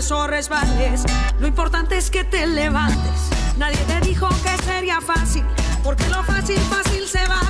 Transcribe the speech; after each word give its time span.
Caigas 0.00 0.12
o 0.12 0.26
resbales, 0.26 1.04
lo 1.40 1.46
importante 1.46 1.96
es 1.96 2.10
que 2.10 2.24
te 2.24 2.46
levantes. 2.46 3.30
Nadie 3.58 3.78
te 3.86 4.06
dijo 4.06 4.28
que 4.42 4.62
sería 4.62 5.00
fácil, 5.00 5.44
porque 5.84 6.04
lo 6.08 6.22
fácil, 6.22 6.58
fácil 6.70 7.04
se 7.06 7.20
va. 7.28 7.40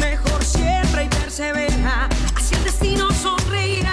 Mejor 0.00 0.42
siempre 0.42 1.04
y 1.04 1.08
persevera, 1.08 2.08
así 2.36 2.54
el 2.54 2.64
destino 2.64 3.10
sonreirá. 3.10 3.92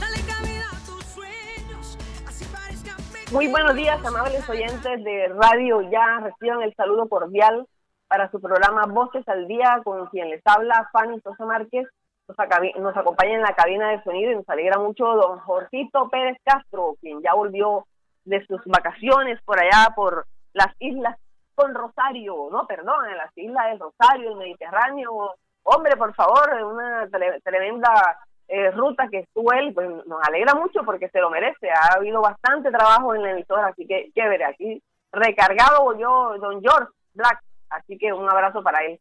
Dale 0.00 0.20
cabida 0.26 0.66
a 0.72 0.86
tus 0.86 1.04
sueños, 1.06 1.98
así 2.26 2.44
parezca 2.46 2.96
Muy 3.32 3.48
buenos 3.48 3.74
días, 3.74 4.02
amables 4.04 4.48
oyentes 4.48 5.04
de 5.04 5.28
Radio 5.28 5.82
Ya. 5.90 6.20
Reciban 6.20 6.62
el 6.62 6.74
saludo 6.74 7.08
cordial 7.08 7.66
para 8.08 8.30
su 8.30 8.40
programa 8.40 8.86
Voces 8.86 9.28
al 9.28 9.46
Día, 9.46 9.80
con 9.84 10.06
quien 10.06 10.30
les 10.30 10.42
habla 10.46 10.88
Fanny 10.92 11.20
Sosa 11.20 11.44
Márquez 11.44 11.86
nos, 12.28 12.96
acompaña 12.96 13.34
en 13.34 13.42
la 13.42 13.54
cabina 13.54 13.90
de 13.90 14.02
sonido 14.02 14.32
y 14.32 14.36
nos 14.36 14.48
alegra 14.48 14.78
mucho 14.78 15.04
don 15.04 15.38
Jorgito 15.40 16.08
Pérez 16.08 16.36
Castro, 16.44 16.96
quien 17.00 17.22
ya 17.22 17.34
volvió 17.34 17.86
de 18.24 18.44
sus 18.46 18.60
vacaciones 18.64 19.40
por 19.44 19.60
allá, 19.60 19.92
por 19.94 20.26
las 20.52 20.74
islas 20.80 21.16
con 21.54 21.74
Rosario, 21.74 22.48
no, 22.50 22.66
perdón, 22.66 23.08
en 23.10 23.16
las 23.16 23.36
islas 23.36 23.66
del 23.66 23.80
Rosario, 23.80 24.30
el 24.30 24.36
Mediterráneo. 24.36 25.34
Hombre, 25.62 25.96
por 25.96 26.14
favor, 26.14 26.52
una 26.62 27.08
tremenda 27.42 28.18
eh, 28.48 28.70
ruta 28.72 29.08
que 29.08 29.20
estuvo 29.20 29.52
él, 29.52 29.72
pues 29.72 29.88
nos 30.06 30.22
alegra 30.28 30.54
mucho 30.54 30.84
porque 30.84 31.08
se 31.08 31.20
lo 31.20 31.30
merece. 31.30 31.70
Ha 31.70 31.96
habido 31.96 32.20
bastante 32.20 32.70
trabajo 32.70 33.14
en 33.14 33.22
la 33.22 33.30
emisora, 33.30 33.68
así 33.68 33.86
que 33.86 34.10
chévere. 34.14 34.44
Aquí 34.44 34.82
recargado 35.12 35.82
volvió 35.82 36.36
don 36.38 36.60
George 36.60 36.92
Black, 37.14 37.40
así 37.70 37.96
que 37.98 38.12
un 38.12 38.28
abrazo 38.28 38.62
para 38.62 38.84
él. 38.84 39.00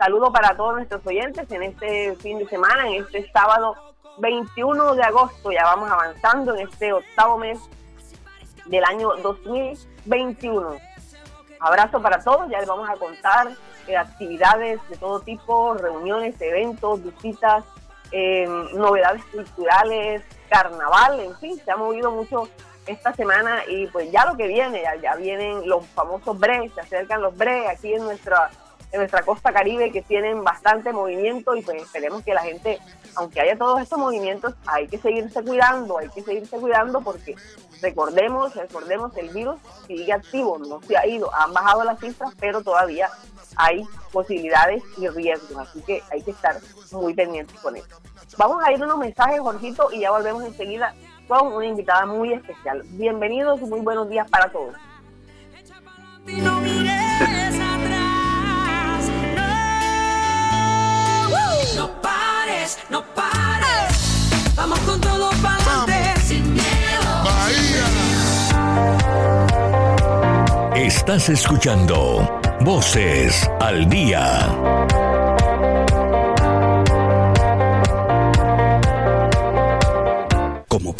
Saludo 0.00 0.32
para 0.32 0.56
todos 0.56 0.76
nuestros 0.76 1.06
oyentes 1.06 1.50
en 1.50 1.62
este 1.62 2.16
fin 2.16 2.38
de 2.38 2.48
semana, 2.48 2.88
en 2.88 3.02
este 3.02 3.30
sábado 3.32 3.74
21 4.16 4.94
de 4.94 5.02
agosto. 5.02 5.52
Ya 5.52 5.64
vamos 5.64 5.90
avanzando 5.90 6.56
en 6.56 6.66
este 6.66 6.90
octavo 6.94 7.36
mes 7.36 7.58
del 8.64 8.82
año 8.84 9.14
2021. 9.16 10.78
Abrazo 11.60 12.00
para 12.00 12.18
todos, 12.24 12.48
ya 12.48 12.60
les 12.60 12.66
vamos 12.66 12.88
a 12.88 12.94
contar 12.94 13.48
eh, 13.88 13.94
actividades 13.94 14.80
de 14.88 14.96
todo 14.96 15.20
tipo, 15.20 15.74
reuniones, 15.74 16.40
eventos, 16.40 17.04
visitas, 17.04 17.62
em, 18.10 18.72
novedades 18.72 19.22
culturales, 19.26 20.22
carnaval, 20.48 21.20
en 21.20 21.36
fin, 21.36 21.60
se 21.62 21.70
ha 21.70 21.76
movido 21.76 22.10
mucho 22.10 22.48
esta 22.86 23.12
semana 23.12 23.64
y 23.68 23.86
pues 23.88 24.10
ya 24.10 24.24
lo 24.24 24.34
que 24.34 24.46
viene, 24.46 24.80
ya, 24.80 24.94
ya 24.94 25.14
vienen 25.16 25.68
los 25.68 25.84
famosos 25.88 26.38
BRE, 26.38 26.70
se 26.70 26.80
acercan 26.80 27.20
los 27.20 27.36
BRE 27.36 27.68
aquí 27.68 27.92
en 27.92 28.04
nuestra 28.04 28.50
en 28.92 28.98
nuestra 28.98 29.22
costa 29.22 29.52
caribe 29.52 29.92
que 29.92 30.02
tienen 30.02 30.42
bastante 30.42 30.92
movimiento 30.92 31.54
y 31.54 31.62
pues 31.62 31.82
esperemos 31.82 32.24
que 32.24 32.34
la 32.34 32.42
gente, 32.42 32.78
aunque 33.16 33.40
haya 33.40 33.56
todos 33.56 33.80
estos 33.80 33.98
movimientos, 33.98 34.54
hay 34.66 34.88
que 34.88 34.98
seguirse 34.98 35.42
cuidando, 35.42 35.98
hay 35.98 36.08
que 36.08 36.22
seguirse 36.22 36.58
cuidando 36.58 37.00
porque 37.00 37.36
recordemos, 37.80 38.54
recordemos, 38.54 39.16
el 39.16 39.30
virus 39.30 39.56
sigue 39.86 40.12
activo, 40.12 40.58
no 40.58 40.80
se 40.82 40.96
ha 40.96 41.06
ido, 41.06 41.32
han 41.34 41.52
bajado 41.52 41.84
las 41.84 42.00
cifras, 42.00 42.32
pero 42.38 42.62
todavía 42.62 43.08
hay 43.56 43.84
posibilidades 44.12 44.82
y 44.96 45.08
riesgos, 45.08 45.68
así 45.68 45.82
que 45.82 46.02
hay 46.10 46.22
que 46.22 46.32
estar 46.32 46.58
muy 46.92 47.14
pendientes 47.14 47.58
con 47.60 47.76
eso. 47.76 48.00
Vamos 48.38 48.62
a 48.62 48.72
ir 48.72 48.82
unos 48.82 48.98
mensajes, 48.98 49.40
Jorgito, 49.40 49.88
y 49.92 50.00
ya 50.00 50.10
volvemos 50.10 50.44
enseguida 50.44 50.94
con 51.28 51.52
una 51.52 51.66
invitada 51.66 52.06
muy 52.06 52.32
especial. 52.32 52.82
Bienvenidos 52.90 53.60
y 53.60 53.64
muy 53.64 53.80
buenos 53.80 54.08
días 54.08 54.28
para 54.30 54.50
todos. 54.50 54.74
No 62.88 63.04
pares. 63.14 64.52
Vamos 64.54 64.78
con 64.80 65.00
todo 65.00 65.30
para 65.42 65.86
sin 66.22 66.52
miedo. 66.52 67.24
Bahía. 67.24 67.86
Estás 70.76 71.28
escuchando 71.28 72.40
Voces 72.60 73.50
al 73.60 73.88
Día. 73.88 74.48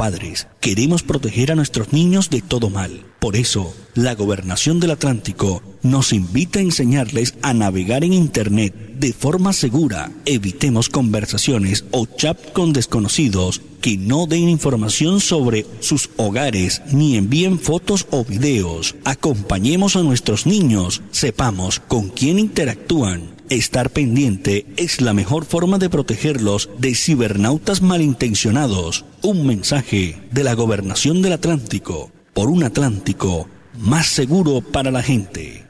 Padres, 0.00 0.46
queremos 0.60 1.02
proteger 1.02 1.52
a 1.52 1.54
nuestros 1.54 1.92
niños 1.92 2.30
de 2.30 2.40
todo 2.40 2.70
mal. 2.70 3.04
Por 3.18 3.36
eso, 3.36 3.74
la 3.94 4.14
Gobernación 4.14 4.80
del 4.80 4.92
Atlántico 4.92 5.62
nos 5.82 6.14
invita 6.14 6.58
a 6.58 6.62
enseñarles 6.62 7.34
a 7.42 7.52
navegar 7.52 8.02
en 8.02 8.14
Internet 8.14 8.74
de 8.94 9.12
forma 9.12 9.52
segura. 9.52 10.10
Evitemos 10.24 10.88
conversaciones 10.88 11.84
o 11.90 12.06
chat 12.06 12.38
con 12.54 12.72
desconocidos 12.72 13.60
que 13.82 13.98
no 13.98 14.26
den 14.26 14.48
información 14.48 15.20
sobre 15.20 15.66
sus 15.80 16.08
hogares 16.16 16.80
ni 16.90 17.18
envíen 17.18 17.58
fotos 17.58 18.06
o 18.10 18.24
videos. 18.24 18.94
Acompañemos 19.04 19.96
a 19.96 20.02
nuestros 20.02 20.46
niños, 20.46 21.02
sepamos 21.10 21.78
con 21.78 22.08
quién 22.08 22.38
interactúan 22.38 23.39
Estar 23.50 23.90
pendiente 23.90 24.64
es 24.76 25.00
la 25.00 25.12
mejor 25.12 25.44
forma 25.44 25.78
de 25.78 25.90
protegerlos 25.90 26.70
de 26.78 26.94
cibernautas 26.94 27.82
malintencionados. 27.82 29.04
Un 29.22 29.44
mensaje 29.44 30.22
de 30.30 30.44
la 30.44 30.54
Gobernación 30.54 31.20
del 31.20 31.32
Atlántico 31.32 32.12
por 32.32 32.48
un 32.48 32.62
Atlántico 32.62 33.48
más 33.76 34.06
seguro 34.06 34.60
para 34.60 34.92
la 34.92 35.02
gente. 35.02 35.69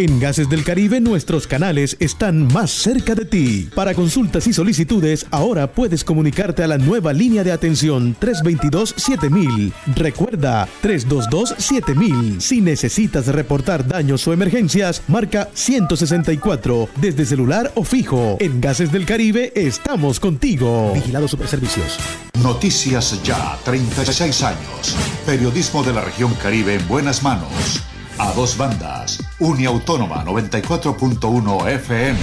En 0.00 0.20
Gases 0.20 0.48
del 0.48 0.62
Caribe 0.62 1.00
nuestros 1.00 1.48
canales 1.48 1.96
están 1.98 2.46
más 2.52 2.70
cerca 2.70 3.16
de 3.16 3.24
ti. 3.24 3.68
Para 3.74 3.94
consultas 3.94 4.46
y 4.46 4.52
solicitudes, 4.52 5.26
ahora 5.32 5.72
puedes 5.72 6.04
comunicarte 6.04 6.62
a 6.62 6.68
la 6.68 6.78
nueva 6.78 7.12
línea 7.12 7.42
de 7.42 7.50
atención 7.50 8.14
322-7000. 8.20 9.72
Recuerda, 9.96 10.68
322-7000. 10.84 12.38
Si 12.38 12.60
necesitas 12.60 13.26
reportar 13.26 13.88
daños 13.88 14.24
o 14.28 14.32
emergencias, 14.32 15.02
marca 15.08 15.48
164 15.52 16.90
desde 17.00 17.26
celular 17.26 17.72
o 17.74 17.82
fijo. 17.82 18.36
En 18.38 18.60
Gases 18.60 18.92
del 18.92 19.04
Caribe 19.04 19.52
estamos 19.56 20.20
contigo. 20.20 20.92
Vigilado 20.94 21.26
Superservicios. 21.26 21.98
Noticias 22.40 23.20
Ya, 23.24 23.58
36 23.64 24.42
años. 24.44 24.96
Periodismo 25.26 25.82
de 25.82 25.92
la 25.92 26.02
región 26.02 26.32
Caribe 26.34 26.76
en 26.76 26.86
buenas 26.86 27.24
manos 27.24 27.82
a 28.18 28.32
dos 28.32 28.56
bandas, 28.56 29.20
Uniautónoma 29.40 30.24
94.1 30.24 31.68
FM 31.68 32.18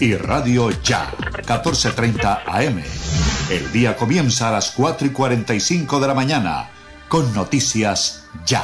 y 0.00 0.14
Radio 0.14 0.70
Ya 0.82 1.10
14.30 1.46 2.40
AM. 2.46 2.82
El 3.50 3.72
día 3.72 3.96
comienza 3.96 4.48
a 4.48 4.52
las 4.52 4.72
4 4.72 5.06
y 5.06 5.10
45 5.10 6.00
de 6.00 6.06
la 6.06 6.14
mañana 6.14 6.70
con 7.08 7.32
noticias 7.32 8.24
Ya. 8.44 8.62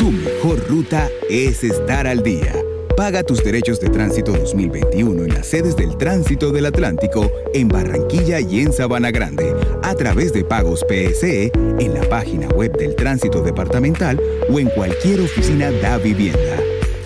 Tu 0.00 0.10
mejor 0.10 0.66
ruta 0.68 1.08
es 1.30 1.62
estar 1.62 2.08
al 2.08 2.24
día 2.24 2.52
Paga 2.96 3.22
tus 3.22 3.42
derechos 3.42 3.80
de 3.80 3.88
tránsito 3.88 4.32
2021 4.32 5.24
en 5.24 5.34
las 5.34 5.46
sedes 5.46 5.76
del 5.76 5.96
Tránsito 5.96 6.52
del 6.52 6.66
Atlántico 6.66 7.30
en 7.54 7.68
Barranquilla 7.68 8.38
y 8.40 8.60
en 8.60 8.72
Sabana 8.72 9.10
Grande 9.10 9.54
a 9.92 9.94
través 9.94 10.32
de 10.32 10.42
pagos 10.42 10.84
PSE 10.88 11.52
en 11.78 11.92
la 11.92 12.00
página 12.08 12.48
web 12.48 12.74
del 12.78 12.96
Tránsito 12.96 13.42
Departamental 13.42 14.18
o 14.48 14.58
en 14.58 14.70
cualquier 14.70 15.20
oficina 15.20 15.70
da 15.70 15.98
vivienda. 15.98 16.56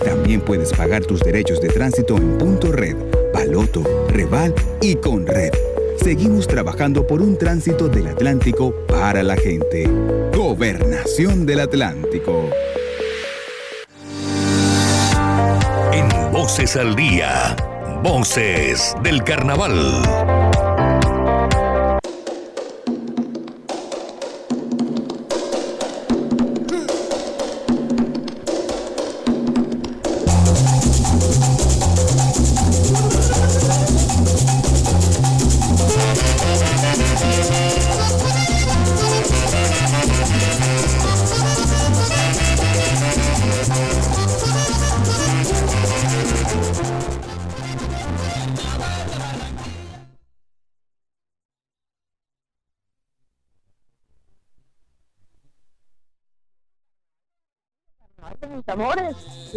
También 0.03 0.39
puedes 0.39 0.71
pagar 0.71 1.05
tus 1.05 1.19
derechos 1.19 1.59
de 1.59 1.67
tránsito 1.67 2.15
en 2.15 2.37
Punto 2.37 2.71
Red, 2.71 2.95
Paloto, 3.33 3.83
Reval 4.07 4.55
y 4.81 4.95
Conred. 4.95 5.51
Seguimos 6.01 6.47
trabajando 6.47 7.05
por 7.05 7.21
un 7.21 7.37
tránsito 7.37 7.89
del 7.89 8.07
Atlántico 8.07 8.73
para 8.87 9.21
la 9.21 9.35
gente. 9.35 9.85
Gobernación 10.33 11.45
del 11.45 11.59
Atlántico. 11.59 12.49
Voces 16.31 16.77
al 16.77 16.95
día. 16.95 17.53
Voces 18.01 18.95
del 19.03 19.23
carnaval. 19.23 20.46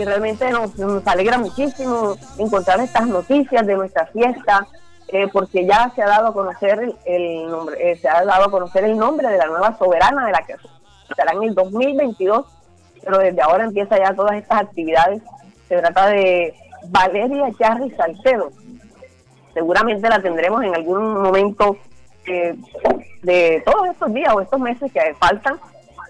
Y 0.00 0.05
realmente 0.05 0.50
nos, 0.50 0.76
nos, 0.79 1.06
alegra 1.06 1.38
muchísimo 1.38 2.17
encontrar 2.38 2.81
estas 2.81 3.06
noticias 3.06 3.67
de 3.67 3.76
nuestra 3.76 4.06
fiesta 4.06 4.67
eh, 5.08 5.29
porque 5.32 5.67
ya 5.67 5.93
se 5.94 6.02
ha 6.02 6.08
dado 6.08 6.29
a 6.29 6.32
conocer 6.32 6.94
el, 7.05 7.50
nombre 7.50 7.93
eh, 7.93 7.97
se 7.97 8.08
ha 8.08 8.25
dado 8.25 8.44
a 8.44 8.50
conocer 8.50 8.85
el 8.85 8.97
nombre 8.97 9.29
de 9.29 9.38
la 9.38 9.47
nueva 9.47 9.76
soberana 9.76 10.26
de 10.26 10.32
la 10.32 10.43
que 10.47 10.55
será 11.14 11.32
en 11.32 11.43
el 11.43 11.55
2022 11.55 12.47
pero 13.02 13.19
desde 13.19 13.43
ahora 13.43 13.64
empieza 13.64 13.99
ya 13.99 14.14
todas 14.14 14.37
estas 14.37 14.62
actividades. 14.62 15.23
Se 15.69 15.79
trata 15.79 16.08
de 16.08 16.55
Valeria 16.88 17.50
Charri 17.58 17.91
Salcedo. 17.91 18.50
Seguramente 19.55 20.08
la 20.08 20.23
tendremos 20.23 20.62
en 20.62 20.75
algún 20.75 21.23
momento 21.23 21.76
eh, 22.26 22.55
de 23.23 23.62
todos 23.64 23.88
estos 23.88 24.12
días 24.12 24.32
o 24.35 24.41
estos 24.41 24.61
meses 24.61 24.93
que 24.93 25.14
faltan 25.19 25.58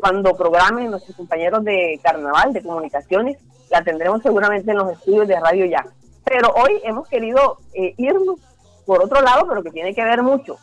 cuando 0.00 0.36
programen 0.36 0.90
nuestros 0.90 1.16
compañeros 1.16 1.64
de 1.64 2.00
carnaval, 2.02 2.52
de 2.52 2.62
comunicaciones, 2.62 3.38
la 3.70 3.82
tendremos 3.82 4.22
seguramente 4.22 4.70
en 4.70 4.78
los 4.78 4.92
estudios 4.92 5.28
de 5.28 5.40
Radio 5.40 5.66
Ya. 5.66 5.86
Pero 6.24 6.52
hoy 6.54 6.80
hemos 6.84 7.08
querido 7.08 7.58
eh, 7.72 7.94
irnos 7.96 8.38
por 8.84 9.02
otro 9.02 9.20
lado, 9.20 9.46
pero 9.48 9.62
que 9.62 9.70
tiene 9.70 9.94
que 9.94 10.04
ver 10.04 10.22
mucho. 10.22 10.58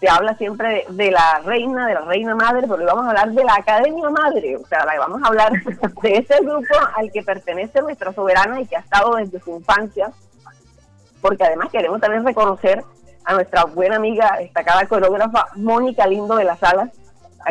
Se 0.00 0.08
habla 0.08 0.34
siempre 0.36 0.86
de, 0.88 1.10
la 1.10 1.40
reina, 1.44 1.86
de 1.86 1.94
la 1.94 2.00
reina 2.02 2.34
madre, 2.34 2.62
pero 2.62 2.76
hoy 2.76 2.84
vamos 2.84 3.04
a 3.04 3.08
hablar 3.08 3.32
de 3.32 3.44
la 3.44 3.54
Academia 3.54 4.08
Madre, 4.08 4.56
o 4.56 4.66
sea, 4.66 4.86
vamos 4.98 5.22
a 5.22 5.26
hablar 5.26 5.52
de 6.02 6.16
ese 6.16 6.42
grupo 6.42 6.74
al 6.96 7.12
que 7.12 7.22
pertenece 7.22 7.82
nuestra 7.82 8.12
soberana 8.12 8.60
y 8.60 8.66
que 8.66 8.76
ha 8.76 8.80
estado 8.80 9.16
desde 9.16 9.40
su 9.40 9.56
infancia, 9.56 10.10
porque 11.20 11.44
además 11.44 11.68
queremos 11.70 12.00
también 12.00 12.24
reconocer 12.24 12.82
a 13.24 13.34
nuestra 13.34 13.64
buena 13.64 13.96
amiga, 13.96 14.36
destacada 14.38 14.86
coreógrafa 14.86 15.48
Mónica 15.56 16.06
Lindo 16.06 16.34
de 16.36 16.44
las 16.44 16.58
Salas, 16.58 16.90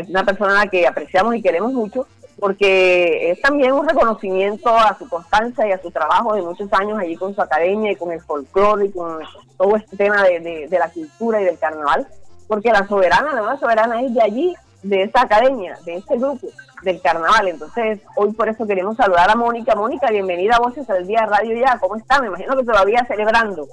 una 0.08 0.24
persona 0.24 0.54
a 0.54 0.66
la 0.66 0.72
que 0.72 0.88
apreciamos 0.88 1.36
y 1.36 1.44
queremos 1.44 1.72
mucho, 1.72 2.08
porque 2.40 3.32
es 3.32 3.42
también 3.42 3.74
un 3.74 3.88
reconocimiento 3.88 4.70
a 4.70 4.98
su 4.98 5.08
constancia 5.10 5.68
y 5.68 5.72
a 5.72 5.82
su 5.82 5.92
trabajo 5.92 6.34
de 6.36 6.42
muchos 6.42 6.72
años 6.74 6.98
allí 7.00 7.16
con 7.16 7.36
su 7.36 7.42
academia 7.42 7.92
y 7.92 7.96
con 7.96 8.12
el 8.12 8.22
folclore 8.22 8.86
y 8.86 8.92
con 8.92 9.20
todo 9.58 9.76
este 9.76 9.98
tema 9.98 10.24
de, 10.24 10.68
la 10.72 10.90
cultura 10.90 11.42
y 11.42 11.46
del 11.46 11.60
carnaval, 11.60 12.08
porque 12.48 12.72
la 12.72 12.88
soberana, 12.88 13.34
la 13.34 13.42
nueva 13.42 13.60
soberana 13.60 14.02
es 14.02 14.14
de 14.14 14.22
allí, 14.22 14.56
de 14.82 15.04
esa 15.04 15.22
academia, 15.22 15.78
de 15.86 15.96
ese 15.96 16.18
grupo 16.18 16.48
del 16.84 17.02
carnaval. 17.02 17.50
Entonces, 17.50 18.00
hoy 18.16 18.32
por 18.32 18.48
eso 18.48 18.66
queremos 18.66 18.96
saludar 18.96 19.30
a 19.30 19.36
Mónica. 19.36 19.76
Mónica, 19.76 20.10
bienvenida 20.10 20.56
a 20.56 20.60
Voces 20.60 20.90
al 20.90 21.06
Día 21.06 21.26
Radio 21.26 21.60
Ya. 21.60 21.78
¿Cómo 21.80 21.98
está? 21.98 22.22
Me 22.22 22.28
imagino 22.28 22.56
que 22.56 22.64
todavía 22.64 23.06
celebrando. 23.06 23.68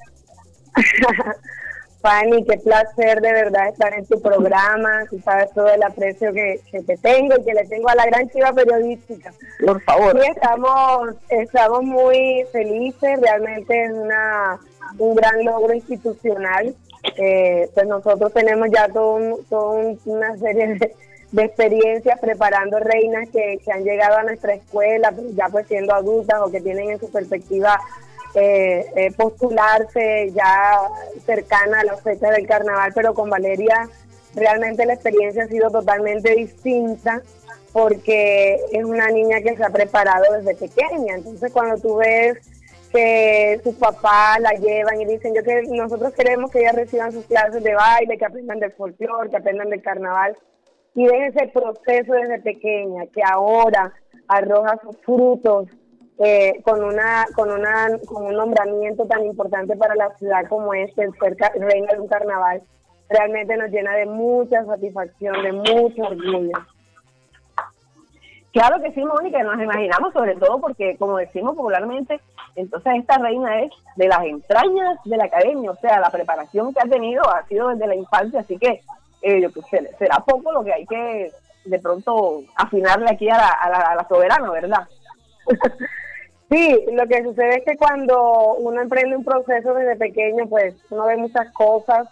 Fanny, 2.06 2.44
qué 2.44 2.56
placer 2.58 3.20
de 3.20 3.32
verdad 3.32 3.68
estar 3.68 3.92
en 3.92 4.06
tu 4.06 4.20
programa. 4.22 5.06
Tú 5.10 5.18
sabes 5.24 5.50
todo 5.50 5.68
el 5.68 5.82
aprecio 5.82 6.32
que, 6.32 6.60
te 6.70 6.96
tengo 6.98 7.34
y 7.36 7.44
que 7.44 7.52
le 7.52 7.66
tengo 7.66 7.88
a 7.88 7.96
la 7.96 8.06
gran 8.06 8.30
chiva 8.30 8.52
periodística. 8.52 9.32
Por 9.64 9.82
favor. 9.82 10.12
Sí, 10.22 10.28
estamos, 10.30 11.16
estamos 11.28 11.82
muy 11.82 12.46
felices. 12.52 13.20
Realmente 13.20 13.86
es 13.86 13.90
una, 13.90 14.60
un 14.98 15.16
gran 15.16 15.44
logro 15.44 15.74
institucional. 15.74 16.76
Eh, 17.16 17.68
pues 17.74 17.86
nosotros 17.88 18.32
tenemos 18.32 18.68
ya 18.72 18.86
todo, 18.88 19.16
una 20.04 20.36
serie 20.36 20.74
de, 20.74 20.94
experiencias 21.42 22.20
preparando 22.20 22.78
reinas 22.78 23.28
que, 23.30 23.58
que 23.64 23.72
han 23.72 23.82
llegado 23.82 24.18
a 24.18 24.22
nuestra 24.22 24.54
escuela, 24.54 25.12
ya 25.34 25.48
pues 25.48 25.66
siendo 25.66 25.92
adultas 25.92 26.38
o 26.40 26.52
que 26.52 26.60
tienen 26.60 26.92
en 26.92 27.00
su 27.00 27.10
perspectiva 27.10 27.80
eh, 28.38 28.84
eh, 28.94 29.12
postularse 29.16 30.30
ya 30.34 30.78
cercana 31.24 31.80
a 31.80 31.84
la 31.84 31.96
fecha 31.96 32.30
del 32.30 32.46
carnaval, 32.46 32.92
pero 32.94 33.14
con 33.14 33.30
Valeria 33.30 33.88
realmente 34.34 34.84
la 34.84 34.92
experiencia 34.92 35.44
ha 35.44 35.48
sido 35.48 35.70
totalmente 35.70 36.34
distinta 36.34 37.22
porque 37.72 38.60
es 38.72 38.84
una 38.84 39.08
niña 39.08 39.40
que 39.40 39.56
se 39.56 39.64
ha 39.64 39.70
preparado 39.70 40.34
desde 40.34 40.54
pequeña. 40.54 41.14
Entonces 41.14 41.50
cuando 41.50 41.80
tú 41.80 41.96
ves 41.96 42.36
que 42.92 43.58
sus 43.64 43.74
papás 43.76 44.38
la 44.40 44.52
llevan 44.52 45.00
y 45.00 45.06
dicen, 45.06 45.34
yo 45.34 45.42
que 45.42 45.62
nosotros 45.70 46.12
queremos 46.12 46.50
que 46.50 46.60
ella 46.60 46.72
reciban 46.72 47.12
sus 47.12 47.24
clases 47.24 47.62
de 47.62 47.74
baile, 47.74 48.18
que 48.18 48.26
aprendan 48.26 48.60
del 48.60 48.72
folclore, 48.72 49.30
que 49.30 49.36
aprendan 49.38 49.70
del 49.70 49.80
carnaval, 49.80 50.36
y 50.94 51.06
ven 51.06 51.22
ese 51.22 51.48
proceso 51.48 52.12
desde 52.12 52.40
pequeña, 52.40 53.06
que 53.06 53.22
ahora 53.22 53.94
arroja 54.28 54.78
sus 54.82 54.96
frutos 54.98 55.68
eh, 56.18 56.62
con 56.62 56.82
una 56.82 57.26
con 57.34 57.50
una 57.50 57.88
con 58.06 58.24
un 58.24 58.34
nombramiento 58.34 59.06
tan 59.06 59.24
importante 59.24 59.76
para 59.76 59.94
la 59.94 60.10
ciudad 60.16 60.48
como 60.48 60.72
este, 60.72 61.04
el 61.04 61.12
ser 61.18 61.36
reina 61.58 61.92
de 61.92 62.00
un 62.00 62.08
carnaval, 62.08 62.62
realmente 63.08 63.56
nos 63.56 63.70
llena 63.70 63.94
de 63.96 64.06
mucha 64.06 64.64
satisfacción, 64.64 65.42
de 65.42 65.52
mucho 65.52 66.02
orgullo. 66.02 66.58
Claro 68.52 68.80
que 68.82 68.90
sí, 68.92 69.04
Mónica, 69.04 69.42
nos 69.42 69.60
imaginamos 69.60 70.14
sobre 70.14 70.34
todo 70.36 70.58
porque, 70.58 70.96
como 70.96 71.18
decimos 71.18 71.54
popularmente, 71.54 72.18
entonces 72.54 72.94
esta 72.96 73.18
reina 73.18 73.60
es 73.60 73.70
de 73.96 74.08
las 74.08 74.24
entrañas 74.24 74.98
de 75.04 75.16
la 75.18 75.24
academia, 75.24 75.70
o 75.70 75.76
sea, 75.76 76.00
la 76.00 76.08
preparación 76.08 76.72
que 76.72 76.80
ha 76.80 76.88
tenido 76.88 77.22
ha 77.28 77.46
sido 77.46 77.68
desde 77.68 77.86
la 77.86 77.94
infancia, 77.94 78.40
así 78.40 78.56
que 78.56 78.80
eh, 79.20 79.50
será 79.98 80.16
poco 80.20 80.52
lo 80.52 80.64
que 80.64 80.72
hay 80.72 80.86
que 80.86 81.30
de 81.66 81.78
pronto 81.78 82.40
afinarle 82.54 83.10
aquí 83.10 83.28
a 83.28 83.36
la, 83.36 83.48
a 83.48 83.68
la, 83.68 83.78
a 83.78 83.94
la 83.96 84.08
soberana, 84.08 84.50
¿verdad? 84.50 84.88
Sí, 86.50 86.86
lo 86.92 87.06
que 87.06 87.24
sucede 87.24 87.56
es 87.56 87.64
que 87.64 87.76
cuando 87.76 88.54
uno 88.54 88.80
emprende 88.80 89.16
un 89.16 89.24
proceso 89.24 89.74
desde 89.74 89.96
pequeño, 89.96 90.46
pues 90.48 90.74
uno 90.90 91.06
ve 91.06 91.16
muchas 91.16 91.52
cosas, 91.52 92.08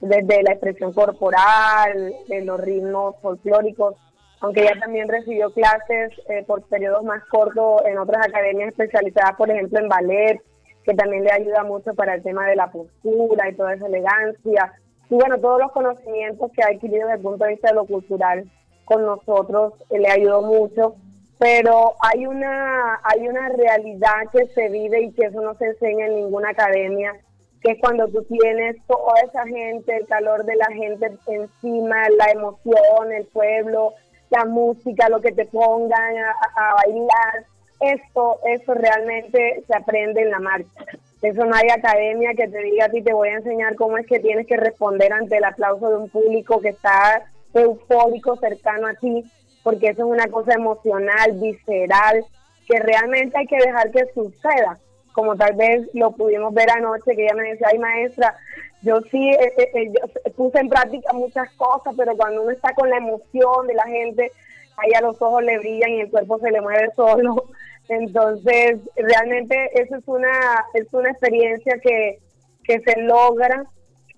desde 0.00 0.42
la 0.42 0.52
expresión 0.52 0.92
corporal, 0.92 2.14
de 2.28 2.44
los 2.44 2.60
ritmos 2.60 3.16
folclóricos, 3.20 3.96
aunque 4.40 4.62
ella 4.62 4.78
también 4.80 5.08
recibió 5.08 5.50
clases 5.52 6.12
eh, 6.28 6.44
por 6.46 6.62
periodos 6.62 7.04
más 7.04 7.24
cortos 7.26 7.82
en 7.86 7.98
otras 7.98 8.26
academias 8.26 8.68
especializadas, 8.68 9.36
por 9.36 9.50
ejemplo 9.50 9.78
en 9.78 9.88
ballet, 9.88 10.40
que 10.84 10.94
también 10.94 11.24
le 11.24 11.32
ayuda 11.32 11.64
mucho 11.64 11.94
para 11.94 12.14
el 12.14 12.22
tema 12.22 12.46
de 12.46 12.56
la 12.56 12.70
postura 12.70 13.48
y 13.48 13.54
toda 13.56 13.74
esa 13.74 13.86
elegancia. 13.86 14.72
Y 15.10 15.14
bueno, 15.14 15.38
todos 15.38 15.60
los 15.60 15.72
conocimientos 15.72 16.50
que 16.52 16.62
ha 16.62 16.68
adquirido 16.68 17.06
desde 17.08 17.16
el 17.16 17.22
punto 17.22 17.44
de 17.44 17.52
vista 17.52 17.68
de 17.68 17.74
lo 17.74 17.86
cultural 17.86 18.50
con 18.84 19.04
nosotros 19.04 19.74
eh, 19.90 19.98
le 19.98 20.08
ayudó 20.08 20.42
mucho 20.42 20.96
pero 21.38 21.94
hay 22.00 22.26
una 22.26 22.98
hay 23.02 23.28
una 23.28 23.48
realidad 23.50 24.28
que 24.32 24.46
se 24.48 24.68
vive 24.68 25.02
y 25.02 25.12
que 25.12 25.26
eso 25.26 25.40
no 25.42 25.54
se 25.54 25.66
enseña 25.66 26.06
en 26.06 26.16
ninguna 26.16 26.50
academia 26.50 27.14
que 27.62 27.72
es 27.72 27.78
cuando 27.80 28.08
tú 28.08 28.22
tienes 28.24 28.76
toda 28.86 29.20
esa 29.22 29.44
gente 29.44 29.96
el 29.96 30.06
calor 30.06 30.44
de 30.44 30.56
la 30.56 30.66
gente 30.66 31.10
encima 31.26 32.08
la 32.16 32.30
emoción 32.30 33.12
el 33.12 33.26
pueblo 33.26 33.92
la 34.30 34.44
música 34.44 35.08
lo 35.08 35.20
que 35.20 35.32
te 35.32 35.44
pongan 35.46 36.16
a, 36.16 36.74
bailar 36.74 37.44
esto 37.80 38.40
eso 38.46 38.72
realmente 38.72 39.62
se 39.66 39.76
aprende 39.76 40.22
en 40.22 40.30
la 40.30 40.40
marcha. 40.40 40.84
Eso 41.20 41.44
no 41.44 41.54
hay 41.54 41.68
academia 41.68 42.32
que 42.34 42.48
te 42.48 42.58
diga 42.62 42.86
a 42.86 42.88
ti 42.88 43.02
te 43.02 43.12
voy 43.12 43.28
a 43.28 43.36
enseñar 43.36 43.74
cómo 43.74 43.98
es 43.98 44.06
que 44.06 44.18
tienes 44.18 44.46
que 44.46 44.56
responder 44.56 45.12
ante 45.12 45.36
el 45.36 45.44
aplauso 45.44 45.90
de 45.90 45.96
un 45.96 46.08
público 46.08 46.60
que 46.60 46.70
está 46.70 47.22
eufórico 47.52 48.36
cercano 48.36 48.86
a 48.86 48.94
ti 48.94 49.24
porque 49.66 49.88
eso 49.88 50.02
es 50.04 50.08
una 50.08 50.28
cosa 50.28 50.54
emocional, 50.54 51.32
visceral, 51.40 52.24
que 52.68 52.78
realmente 52.78 53.36
hay 53.36 53.46
que 53.48 53.56
dejar 53.56 53.90
que 53.90 54.06
suceda, 54.14 54.78
como 55.12 55.34
tal 55.34 55.56
vez 55.56 55.88
lo 55.92 56.12
pudimos 56.12 56.54
ver 56.54 56.70
anoche, 56.70 57.16
que 57.16 57.24
ella 57.24 57.34
me 57.34 57.50
decía, 57.50 57.66
ay 57.72 57.80
maestra, 57.80 58.36
yo 58.82 59.00
sí 59.10 59.28
eh, 59.28 59.52
eh, 59.58 59.70
eh, 59.74 59.92
yo 59.92 60.32
puse 60.34 60.60
en 60.60 60.68
práctica 60.68 61.12
muchas 61.14 61.50
cosas, 61.54 61.96
pero 61.98 62.16
cuando 62.16 62.42
uno 62.42 62.52
está 62.52 62.74
con 62.74 62.88
la 62.88 62.98
emoción 62.98 63.66
de 63.66 63.74
la 63.74 63.88
gente, 63.88 64.30
ahí 64.76 64.92
a 64.94 65.00
los 65.00 65.20
ojos 65.20 65.42
le 65.42 65.58
brillan 65.58 65.90
y 65.90 66.00
el 66.02 66.10
cuerpo 66.10 66.38
se 66.38 66.52
le 66.52 66.60
mueve 66.60 66.92
solo. 66.94 67.46
Entonces, 67.88 68.78
realmente 68.94 69.82
eso 69.82 69.96
es 69.96 70.04
una, 70.06 70.64
es 70.74 70.86
una 70.92 71.10
experiencia 71.10 71.76
que, 71.82 72.20
que 72.62 72.78
se 72.82 73.00
logra 73.00 73.64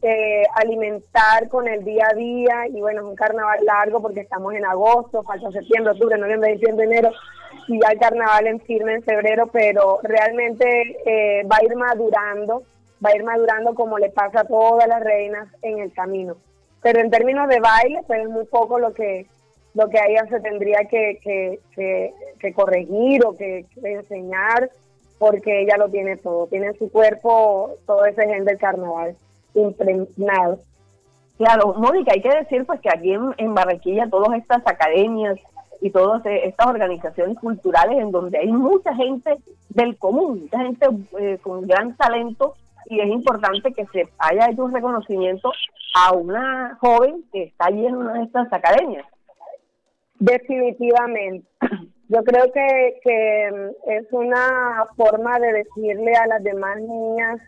eh, 0.03 0.45
alimentar 0.55 1.49
con 1.49 1.67
el 1.67 1.85
día 1.85 2.07
a 2.11 2.15
día 2.15 2.69
y 2.69 2.81
bueno, 2.81 3.01
es 3.01 3.07
un 3.09 3.17
carnaval 3.17 3.65
largo 3.65 4.01
porque 4.01 4.21
estamos 4.21 4.55
en 4.55 4.65
agosto, 4.65 5.25
falta 5.25 5.51
septiembre, 5.51 5.93
octubre, 5.93 6.17
noviembre, 6.17 6.53
diciembre, 6.53 6.87
enero 6.87 7.11
y 7.67 7.81
ya 7.81 7.91
el 7.91 7.99
carnaval 7.99 8.47
en 8.47 8.61
firme 8.61 8.95
en 8.95 9.03
febrero, 9.03 9.49
pero 9.49 9.99
realmente 10.03 10.97
eh, 11.05 11.45
va 11.45 11.57
a 11.61 11.65
ir 11.65 11.75
madurando, 11.77 12.63
va 13.05 13.11
a 13.11 13.17
ir 13.17 13.25
madurando 13.25 13.75
como 13.75 13.99
le 13.99 14.11
pasa 14.11 14.41
a 14.41 14.45
todas 14.45 14.87
las 14.89 15.03
reinas 15.03 15.49
en 15.63 15.81
el 15.81 15.93
camino. 15.93 16.37
Pero 16.81 17.01
en 17.01 17.11
términos 17.11 17.49
de 17.49 17.59
baile, 17.59 18.01
pues 18.07 18.21
es 18.21 18.29
muy 18.29 18.45
poco 18.47 18.79
lo 18.79 18.95
que 18.95 19.27
lo 19.75 19.89
que 19.89 19.99
a 19.99 20.07
ella 20.07 20.27
se 20.29 20.41
tendría 20.41 20.79
que, 20.91 21.21
que, 21.23 21.61
que, 22.41 22.53
corregir 22.53 23.25
o 23.25 23.37
que, 23.37 23.67
enseñar, 23.83 24.71
porque 25.19 25.63
ella 25.63 25.77
lo 25.77 25.89
tiene 25.89 26.17
todo, 26.17 26.47
tiene 26.47 26.69
en 26.69 26.79
su 26.79 26.91
cuerpo 26.91 27.75
todo 27.87 28.05
ese 28.07 28.27
gen 28.27 28.45
del 28.45 28.59
carnaval 28.59 29.15
impregnado. 29.61 30.59
Claro, 31.37 31.75
Mónica, 31.75 32.13
hay 32.15 32.21
que 32.21 32.37
decir 32.37 32.67
pues 32.67 32.81
que 32.81 32.89
aquí 32.89 33.13
en, 33.13 33.55
Barranquilla 33.55 34.11
todas 34.11 34.37
estas 34.39 34.67
academias 34.67 35.39
y 35.81 35.91
todas 35.91 36.27
e, 36.27 36.49
estas 36.49 36.67
organizaciones 36.67 37.39
culturales 37.39 37.99
en 37.99 38.11
donde 38.11 38.39
hay 38.39 38.53
mucha 38.53 38.93
gente 38.95 39.37
del 39.69 39.97
común, 39.99 40.43
mucha 40.43 40.59
gente 40.59 40.87
eh, 41.21 41.39
con 41.41 41.67
gran 41.67 41.97
talento 41.97 42.55
y 42.87 43.01
es 43.01 43.09
importante 43.09 43.73
que 43.73 43.87
se 43.87 44.09
haya 44.19 44.51
hecho 44.51 44.65
un 44.65 44.75
reconocimiento 44.75 45.53
a 45.95 46.13
una 46.13 46.77
joven 46.81 47.25
que 47.33 47.45
está 47.45 47.67
allí 47.67 47.87
en 47.87 47.97
una 47.97 48.15
de 48.15 48.25
estas 48.25 48.53
academias. 48.53 49.07
Definitivamente. 50.19 51.47
Yo 52.09 52.25
creo 52.25 52.51
que, 52.53 53.01
que 53.05 53.51
mm, 53.53 53.91
es 53.91 54.07
una 54.13 54.87
forma 54.97 55.39
de 55.39 55.53
decirle 55.53 56.15
a 56.17 56.27
las 56.27 56.43
demás 56.43 56.81
niñas 56.81 57.41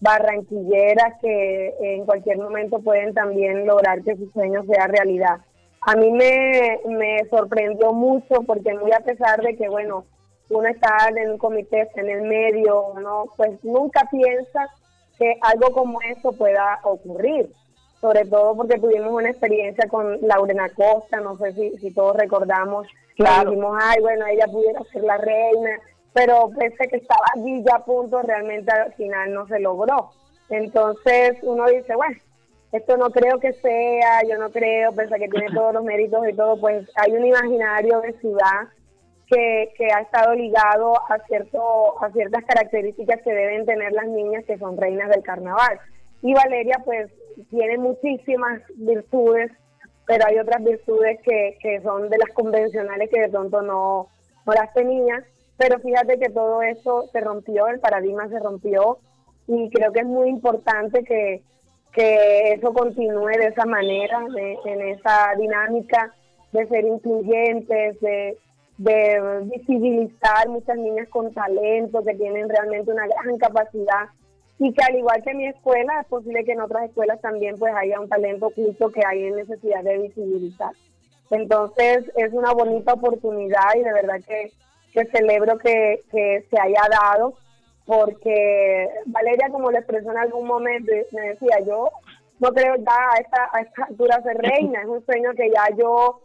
barranquilleras 0.00 1.14
que 1.20 1.74
en 1.80 2.04
cualquier 2.04 2.38
momento 2.38 2.80
pueden 2.80 3.14
también 3.14 3.66
lograr 3.66 4.02
que 4.02 4.16
sus 4.16 4.32
sueños 4.32 4.66
sean 4.66 4.90
realidad. 4.90 5.38
A 5.82 5.96
mí 5.96 6.10
me, 6.10 6.80
me 6.88 7.24
sorprendió 7.30 7.92
mucho 7.92 8.42
porque 8.46 8.74
muy 8.74 8.92
a 8.92 9.00
pesar 9.00 9.40
de 9.42 9.56
que, 9.56 9.68
bueno, 9.68 10.04
uno 10.50 10.68
está 10.68 11.08
en 11.16 11.32
un 11.32 11.38
comité, 11.38 11.88
en 11.96 12.08
el 12.08 12.22
medio, 12.22 12.88
uno 12.88 13.24
pues 13.36 13.62
nunca 13.64 14.08
piensa 14.10 14.68
que 15.18 15.36
algo 15.42 15.72
como 15.72 15.98
eso 16.02 16.32
pueda 16.32 16.80
ocurrir 16.84 17.48
sobre 18.04 18.26
todo 18.26 18.54
porque 18.54 18.78
tuvimos 18.78 19.14
una 19.14 19.30
experiencia 19.30 19.88
con 19.88 20.18
Laurena 20.20 20.68
Costa, 20.68 21.20
no 21.20 21.38
sé 21.38 21.54
si, 21.54 21.70
si 21.78 21.90
todos 21.90 22.14
recordamos, 22.14 22.86
claro. 23.16 23.48
dijimos, 23.48 23.78
ay, 23.80 24.02
bueno, 24.02 24.26
ella 24.26 24.46
pudiera 24.46 24.78
ser 24.92 25.04
la 25.04 25.16
reina, 25.16 25.80
pero 26.14 26.48
pese 26.56 26.88
que 26.88 26.96
estaba 26.96 27.26
allí 27.34 27.62
ya 27.66 27.76
a 27.76 27.84
punto, 27.84 28.22
realmente 28.22 28.72
al 28.72 28.94
final 28.94 29.34
no 29.34 29.46
se 29.48 29.58
logró. 29.58 30.10
Entonces 30.48 31.36
uno 31.42 31.66
dice, 31.66 31.94
bueno, 31.96 32.16
esto 32.72 32.96
no 32.96 33.10
creo 33.10 33.38
que 33.40 33.52
sea, 33.54 34.22
yo 34.28 34.38
no 34.38 34.50
creo, 34.50 34.92
pese 34.92 35.14
a 35.14 35.18
que 35.18 35.28
tiene 35.28 35.52
todos 35.52 35.74
los 35.74 35.84
méritos 35.84 36.26
y 36.28 36.32
todo, 36.32 36.58
pues 36.60 36.88
hay 36.96 37.12
un 37.12 37.26
imaginario 37.26 38.00
de 38.00 38.12
ciudad 38.20 38.68
que, 39.26 39.72
que 39.76 39.86
ha 39.92 40.00
estado 40.00 40.34
ligado 40.34 40.94
a, 41.10 41.18
cierto, 41.26 42.02
a 42.02 42.10
ciertas 42.12 42.44
características 42.44 43.20
que 43.22 43.32
deben 43.32 43.66
tener 43.66 43.92
las 43.92 44.06
niñas 44.06 44.44
que 44.44 44.58
son 44.58 44.76
reinas 44.76 45.10
del 45.10 45.22
carnaval. 45.22 45.80
Y 46.22 46.32
Valeria 46.32 46.80
pues 46.84 47.10
tiene 47.50 47.76
muchísimas 47.78 48.62
virtudes, 48.76 49.50
pero 50.06 50.26
hay 50.26 50.38
otras 50.38 50.62
virtudes 50.62 51.18
que, 51.22 51.58
que 51.60 51.80
son 51.82 52.08
de 52.08 52.18
las 52.18 52.30
convencionales 52.34 53.10
que 53.10 53.20
de 53.20 53.28
pronto 53.28 53.62
no, 53.62 54.08
no 54.46 54.52
las 54.52 54.72
tenía. 54.74 55.24
Pero 55.56 55.78
fíjate 55.78 56.18
que 56.18 56.30
todo 56.30 56.62
eso 56.62 57.08
se 57.12 57.20
rompió, 57.20 57.68
el 57.68 57.80
paradigma 57.80 58.28
se 58.28 58.40
rompió 58.40 58.98
y 59.46 59.70
creo 59.70 59.92
que 59.92 60.00
es 60.00 60.06
muy 60.06 60.28
importante 60.28 61.04
que, 61.04 61.42
que 61.92 62.52
eso 62.52 62.72
continúe 62.72 63.38
de 63.38 63.46
esa 63.46 63.64
manera, 63.64 64.24
en 64.64 64.80
esa 64.88 65.34
dinámica 65.38 66.12
de 66.52 66.66
ser 66.66 66.84
incluyentes, 66.84 68.00
de, 68.00 68.38
de 68.78 69.40
visibilizar 69.44 70.48
muchas 70.48 70.76
niñas 70.76 71.08
con 71.08 71.32
talento 71.32 72.02
que 72.04 72.14
tienen 72.14 72.48
realmente 72.48 72.90
una 72.90 73.06
gran 73.06 73.38
capacidad 73.38 74.08
y 74.58 74.72
que 74.72 74.84
al 74.84 74.96
igual 74.96 75.22
que 75.22 75.34
mi 75.34 75.46
escuela, 75.46 76.00
es 76.00 76.06
posible 76.06 76.44
que 76.44 76.52
en 76.52 76.60
otras 76.60 76.84
escuelas 76.88 77.20
también 77.20 77.58
pues 77.58 77.74
haya 77.74 78.00
un 78.00 78.08
talento 78.08 78.46
oculto 78.46 78.90
que 78.90 79.02
hay 79.06 79.24
en 79.24 79.36
necesidad 79.36 79.82
de 79.82 79.98
visibilizar. 79.98 80.72
Entonces 81.30 82.04
es 82.16 82.32
una 82.32 82.52
bonita 82.52 82.92
oportunidad 82.92 83.74
y 83.76 83.82
de 83.82 83.92
verdad 83.92 84.20
que, 84.26 84.52
que 84.94 85.04
celebro 85.06 85.58
que, 85.58 86.04
que 86.10 86.46
se 86.48 86.60
haya 86.60 86.82
dado 86.90 87.34
porque 87.86 88.88
Valeria, 89.06 89.50
como 89.50 89.70
le 89.70 89.78
expresó 89.78 90.10
en 90.10 90.18
algún 90.18 90.46
momento, 90.46 90.90
me 91.12 91.28
decía, 91.28 91.60
yo 91.66 91.90
no 92.40 92.52
creo 92.52 92.76
ya 92.76 93.10
a 93.12 93.20
esta, 93.20 93.50
a 93.52 93.60
esta 93.60 93.84
altura 93.84 94.22
ser 94.22 94.38
reina, 94.38 94.80
es 94.80 94.86
un 94.86 95.04
sueño 95.04 95.32
que 95.36 95.50
ya 95.50 95.76
yo 95.76 96.22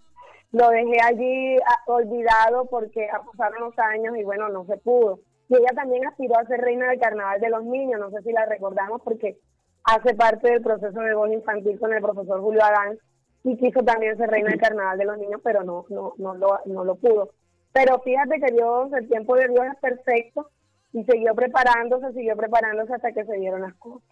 lo 0.51 0.69
dejé 0.69 0.97
allí 1.03 1.57
olvidado 1.88 2.65
porque 2.65 3.07
pasaron 3.31 3.59
los 3.61 3.79
años 3.79 4.17
y 4.17 4.23
bueno, 4.23 4.49
no 4.49 4.65
se 4.65 4.77
pudo. 4.77 5.19
Y 5.49 5.55
ella 5.55 5.71
también 5.75 6.07
aspiró 6.07 6.38
a 6.38 6.45
ser 6.45 6.61
reina 6.61 6.89
del 6.89 6.99
carnaval 6.99 7.41
de 7.41 7.49
los 7.49 7.63
niños, 7.65 7.99
no 7.99 8.09
sé 8.11 8.21
si 8.23 8.31
la 8.31 8.45
recordamos 8.45 9.01
porque 9.03 9.38
hace 9.83 10.13
parte 10.15 10.49
del 10.51 10.61
proceso 10.61 10.99
de 10.99 11.13
voz 11.13 11.31
infantil 11.31 11.79
con 11.79 11.93
el 11.93 12.01
profesor 12.01 12.41
Julio 12.41 12.63
Adán 12.63 12.97
y 13.43 13.57
quiso 13.57 13.81
también 13.83 14.17
ser 14.17 14.29
reina 14.29 14.49
del 14.49 14.59
carnaval 14.59 14.97
de 14.97 15.05
los 15.05 15.17
niños, 15.17 15.41
pero 15.43 15.63
no, 15.63 15.85
no, 15.89 16.13
no, 16.17 16.35
lo, 16.35 16.59
no 16.65 16.83
lo 16.83 16.95
pudo. 16.95 17.31
Pero 17.73 17.99
fíjate 17.99 18.39
que 18.39 18.53
Dios, 18.53 18.91
el 18.93 19.07
tiempo 19.07 19.35
de 19.35 19.47
Dios 19.47 19.65
es 19.65 19.79
perfecto 19.79 20.49
y 20.93 21.03
siguió 21.03 21.35
preparándose, 21.35 22.13
siguió 22.13 22.35
preparándose 22.35 22.93
hasta 22.93 23.11
que 23.11 23.25
se 23.25 23.38
dieron 23.38 23.61
las 23.61 23.75
cosas. 23.75 24.09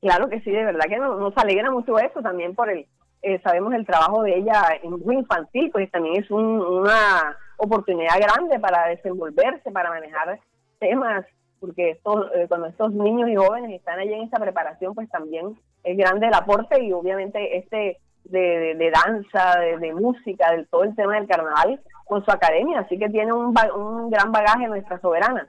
Claro 0.00 0.28
que 0.28 0.40
sí, 0.40 0.50
de 0.50 0.64
verdad 0.64 0.86
que 0.88 0.96
nos, 0.96 1.36
alegra 1.36 1.70
mucho 1.70 1.98
eso 1.98 2.22
también 2.22 2.54
por 2.54 2.70
el, 2.70 2.86
eh, 3.22 3.40
sabemos 3.42 3.74
el 3.74 3.84
trabajo 3.84 4.22
de 4.22 4.36
ella 4.36 4.62
en 4.82 4.92
muy 5.00 5.16
infantil, 5.16 5.70
pues 5.72 5.90
también 5.90 6.22
es 6.22 6.30
una 6.30 7.36
oportunidad 7.56 8.18
grande 8.20 8.58
para 8.60 8.86
desenvolverse, 8.86 9.70
para 9.72 9.90
manejar 9.90 10.38
temas, 10.78 11.26
porque 11.58 11.90
estos, 11.90 12.30
eh, 12.34 12.46
cuando 12.48 12.68
estos 12.68 12.92
niños 12.92 13.28
y 13.28 13.34
jóvenes 13.34 13.72
están 13.72 13.98
allí 13.98 14.14
en 14.14 14.22
esa 14.22 14.38
preparación, 14.38 14.94
pues 14.94 15.10
también 15.10 15.58
es 15.82 15.96
grande 15.96 16.28
el 16.28 16.34
aporte 16.34 16.82
y 16.82 16.92
obviamente 16.92 17.58
este 17.58 17.98
de, 18.24 18.74
de, 18.76 18.90
danza, 18.90 19.58
de, 19.58 19.94
música, 19.94 20.52
del 20.52 20.68
todo 20.68 20.84
el 20.84 20.94
tema 20.94 21.14
del 21.14 21.26
carnaval 21.26 21.80
con 22.08 22.24
su 22.24 22.30
academia, 22.30 22.80
así 22.80 22.98
que 22.98 23.08
tiene 23.08 23.32
un, 23.32 23.54
un 23.76 24.10
gran 24.10 24.32
bagaje 24.32 24.66
nuestra 24.66 25.00
soberana. 25.00 25.48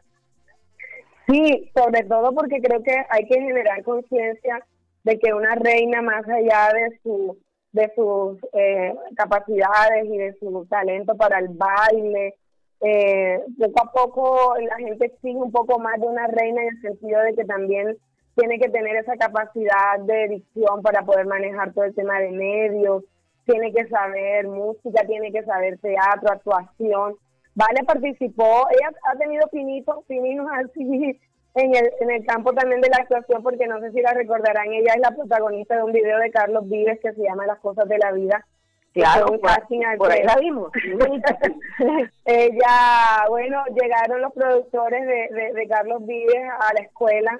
Sí, 1.27 1.71
sobre 1.75 2.03
todo 2.03 2.33
porque 2.33 2.59
creo 2.61 2.81
que 2.83 3.05
hay 3.09 3.27
que 3.27 3.39
generar 3.39 3.83
conciencia 3.83 4.65
de 5.03 5.19
que 5.19 5.33
una 5.33 5.55
reina 5.55 6.01
más 6.01 6.27
allá 6.27 6.69
de 6.73 6.99
su 7.03 7.37
de 7.71 7.91
sus 7.95 8.37
eh, 8.53 8.93
capacidades 9.15 10.05
y 10.05 10.17
de 10.17 10.33
su 10.39 10.65
talento 10.69 11.15
para 11.15 11.39
el 11.39 11.49
baile. 11.49 12.35
Eh, 12.81 13.39
poco 13.59 13.83
a 13.83 13.91
poco 13.91 14.55
la 14.59 14.77
gente 14.77 15.05
exige 15.05 15.37
un 15.37 15.51
poco 15.51 15.79
más 15.79 15.99
de 15.99 16.07
una 16.07 16.27
reina 16.27 16.61
en 16.61 16.69
el 16.69 16.81
sentido 16.81 17.21
de 17.21 17.35
que 17.35 17.45
también 17.45 17.97
tiene 18.35 18.57
que 18.57 18.69
tener 18.69 18.95
esa 18.95 19.17
capacidad 19.17 19.99
de 19.99 20.23
edición 20.25 20.81
para 20.81 21.03
poder 21.03 21.27
manejar 21.27 21.73
todo 21.73 21.83
el 21.83 21.93
tema 21.93 22.19
de 22.19 22.31
medios, 22.31 23.03
tiene 23.49 23.73
que 23.73 23.87
saber 23.87 24.47
música, 24.47 25.05
tiene 25.07 25.31
que 25.31 25.43
saber 25.43 25.77
teatro, 25.79 26.31
actuación. 26.31 27.15
Vale 27.55 27.83
participó, 27.85 28.67
ella 28.69 28.91
ha 29.11 29.17
tenido 29.17 29.47
pinitos, 29.47 30.05
pininos 30.07 30.47
así 30.53 31.19
en 31.55 31.75
el, 31.75 31.91
en 31.99 32.11
el 32.11 32.25
campo 32.25 32.53
también 32.53 32.79
de 32.81 32.89
la 32.89 32.97
actuación, 32.97 33.43
porque 33.43 33.67
no 33.67 33.79
sé 33.79 33.91
si 33.91 34.01
la 34.01 34.13
recordarán, 34.13 34.71
ella 34.71 34.93
es 34.95 35.01
la 35.01 35.11
protagonista 35.11 35.75
de 35.75 35.83
un 35.83 35.91
video 35.91 36.19
de 36.19 36.31
Carlos 36.31 36.69
Vives 36.69 36.99
que 37.01 37.13
se 37.13 37.23
llama 37.23 37.47
Las 37.47 37.59
cosas 37.59 37.87
de 37.89 37.97
la 37.97 38.11
vida. 38.11 38.45
Claro, 38.93 39.27
por, 39.27 40.11
ahí 40.11 40.23
la 40.23 40.35
vimos. 40.37 40.71
ella, 42.25 43.25
bueno, 43.29 43.63
llegaron 43.79 44.21
los 44.21 44.33
productores 44.33 45.05
de, 45.05 45.53
de, 45.53 45.67
Carlos 45.67 46.05
Vives 46.05 46.43
a 46.59 46.73
la 46.73 46.81
escuela, 46.81 47.39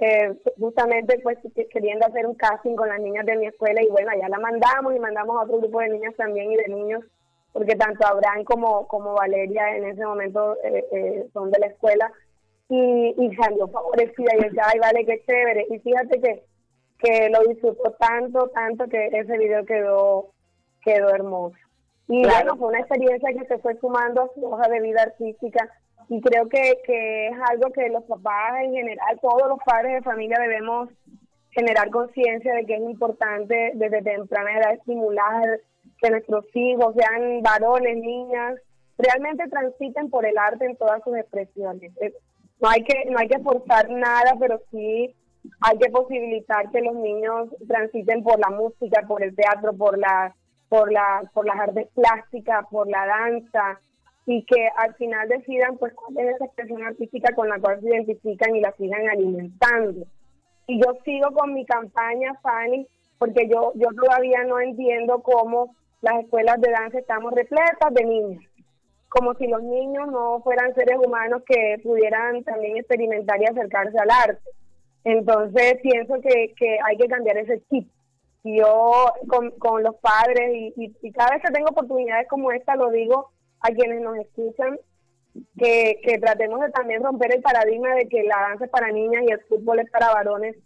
eh, 0.00 0.34
justamente 0.58 1.18
pues 1.22 1.38
queriendo 1.70 2.06
hacer 2.06 2.26
un 2.26 2.34
casting 2.34 2.74
con 2.74 2.88
las 2.88 3.00
niñas 3.00 3.26
de 3.26 3.36
mi 3.36 3.46
escuela 3.46 3.82
y 3.82 3.88
bueno, 3.88 4.10
allá 4.10 4.28
la 4.28 4.38
mandamos 4.38 4.94
y 4.94 4.98
mandamos 4.98 5.36
a 5.36 5.44
otro 5.44 5.58
grupo 5.58 5.80
de 5.80 5.90
niñas 5.90 6.14
también 6.16 6.52
y 6.52 6.56
de 6.56 6.68
niños, 6.68 7.04
porque 7.52 7.76
tanto 7.76 8.06
Abraham 8.06 8.44
como, 8.44 8.86
como 8.88 9.14
Valeria 9.14 9.76
en 9.76 9.84
ese 9.84 10.04
momento 10.04 10.56
eh, 10.64 10.84
eh, 10.92 11.28
son 11.32 11.50
de 11.50 11.58
la 11.58 11.66
escuela 11.66 12.10
y, 12.68 13.14
y 13.18 13.34
salió 13.36 13.68
favorecida 13.68 14.32
y 14.34 14.44
decía, 14.44 14.64
ay, 14.72 14.78
vale, 14.78 15.04
qué 15.04 15.22
chévere. 15.26 15.66
Y 15.70 15.78
fíjate 15.80 16.20
que, 16.20 16.42
que 16.98 17.28
lo 17.28 17.40
disfrutó 17.44 17.92
tanto, 17.92 18.48
tanto 18.48 18.86
que 18.88 19.08
ese 19.08 19.36
video 19.36 19.64
quedó, 19.66 20.30
quedó 20.82 21.10
hermoso. 21.10 21.56
Y 22.08 22.24
bueno, 22.24 22.56
fue 22.56 22.68
una 22.68 22.80
experiencia 22.80 23.32
que 23.32 23.46
se 23.46 23.58
fue 23.58 23.76
sumando 23.78 24.22
a 24.22 24.34
su 24.34 24.44
hoja 24.44 24.68
de 24.68 24.80
vida 24.80 25.02
artística 25.02 25.68
y 26.08 26.20
creo 26.20 26.48
que, 26.48 26.80
que 26.84 27.28
es 27.28 27.36
algo 27.50 27.72
que 27.72 27.88
los 27.88 28.04
papás 28.04 28.62
en 28.62 28.72
general, 28.72 29.18
todos 29.20 29.48
los 29.48 29.58
padres 29.64 29.94
de 29.94 30.02
familia 30.02 30.38
debemos 30.40 30.88
generar 31.50 31.90
conciencia 31.90 32.54
de 32.54 32.64
que 32.64 32.76
es 32.76 32.82
importante 32.82 33.72
desde 33.74 34.02
temprana 34.02 34.58
edad 34.58 34.74
estimular 34.74 35.60
que 36.00 36.10
nuestros 36.10 36.44
hijos, 36.54 36.94
sean 36.96 37.42
varones, 37.42 37.96
niñas, 37.96 38.58
realmente 38.98 39.48
transiten 39.48 40.10
por 40.10 40.26
el 40.26 40.36
arte 40.36 40.66
en 40.66 40.76
todas 40.76 41.02
sus 41.04 41.16
expresiones. 41.16 41.92
No 42.60 42.68
hay 42.68 42.82
que 42.84 43.10
no 43.10 43.18
hay 43.18 43.28
que 43.28 43.40
forzar 43.40 43.90
nada, 43.90 44.34
pero 44.38 44.60
sí 44.70 45.14
hay 45.60 45.78
que 45.78 45.90
posibilitar 45.90 46.70
que 46.70 46.80
los 46.80 46.94
niños 46.94 47.48
transiten 47.66 48.22
por 48.22 48.38
la 48.38 48.50
música, 48.50 49.04
por 49.06 49.22
el 49.22 49.34
teatro, 49.34 49.72
por 49.76 49.98
la 49.98 50.34
por 50.68 50.92
la 50.92 51.30
por 51.34 51.46
las 51.46 51.58
artes 51.58 51.88
plásticas, 51.94 52.66
por 52.70 52.88
la 52.88 53.06
danza, 53.06 53.80
y 54.26 54.44
que 54.44 54.68
al 54.76 54.94
final 54.94 55.28
decidan 55.28 55.76
pues 55.78 55.92
cuál 55.94 56.18
es 56.18 56.36
esa 56.36 56.44
expresión 56.44 56.84
artística 56.84 57.34
con 57.34 57.48
la 57.48 57.58
cual 57.58 57.80
se 57.80 57.88
identifican 57.88 58.54
y 58.54 58.60
la 58.60 58.72
sigan 58.72 59.08
alimentando. 59.08 60.06
Y 60.66 60.80
yo 60.80 60.94
sigo 61.04 61.32
con 61.32 61.54
mi 61.54 61.66
campaña, 61.66 62.34
Fanny, 62.40 62.86
porque 63.18 63.48
yo, 63.48 63.72
yo 63.74 63.88
todavía 64.00 64.44
no 64.44 64.60
entiendo 64.60 65.22
cómo 65.22 65.74
las 66.02 66.22
escuelas 66.22 66.60
de 66.60 66.70
danza 66.70 66.98
estamos 66.98 67.32
repletas 67.32 67.92
de 67.94 68.04
niños, 68.04 68.44
como 69.08 69.34
si 69.34 69.48
los 69.48 69.62
niños 69.62 70.08
no 70.08 70.40
fueran 70.42 70.74
seres 70.74 70.98
humanos 71.04 71.42
que 71.46 71.80
pudieran 71.82 72.44
también 72.44 72.76
experimentar 72.76 73.40
y 73.40 73.46
acercarse 73.46 73.98
al 73.98 74.10
arte. 74.10 74.50
Entonces 75.04 75.78
pienso 75.82 76.14
que, 76.20 76.54
que 76.56 76.78
hay 76.84 76.96
que 76.96 77.08
cambiar 77.08 77.38
ese 77.38 77.60
chip. 77.68 77.88
Yo 78.44 79.12
con, 79.28 79.50
con 79.52 79.82
los 79.82 79.96
padres 79.96 80.72
y, 80.76 80.92
y 81.00 81.12
cada 81.12 81.30
vez 81.30 81.42
que 81.42 81.52
tengo 81.52 81.70
oportunidades 81.70 82.28
como 82.28 82.50
esta 82.50 82.74
lo 82.76 82.90
digo 82.90 83.30
a 83.62 83.70
quienes 83.70 84.00
nos 84.00 84.16
escuchan 84.18 84.78
que, 85.58 86.00
que 86.04 86.18
tratemos 86.18 86.60
de 86.60 86.70
también 86.70 87.02
romper 87.02 87.34
el 87.34 87.42
paradigma 87.42 87.94
de 87.94 88.08
que 88.08 88.22
la 88.24 88.40
danza 88.40 88.64
es 88.66 88.70
para 88.70 88.90
niñas 88.90 89.22
y 89.26 89.32
el 89.32 89.40
fútbol 89.42 89.80
es 89.80 89.90
para 89.90 90.12
varones, 90.12 90.56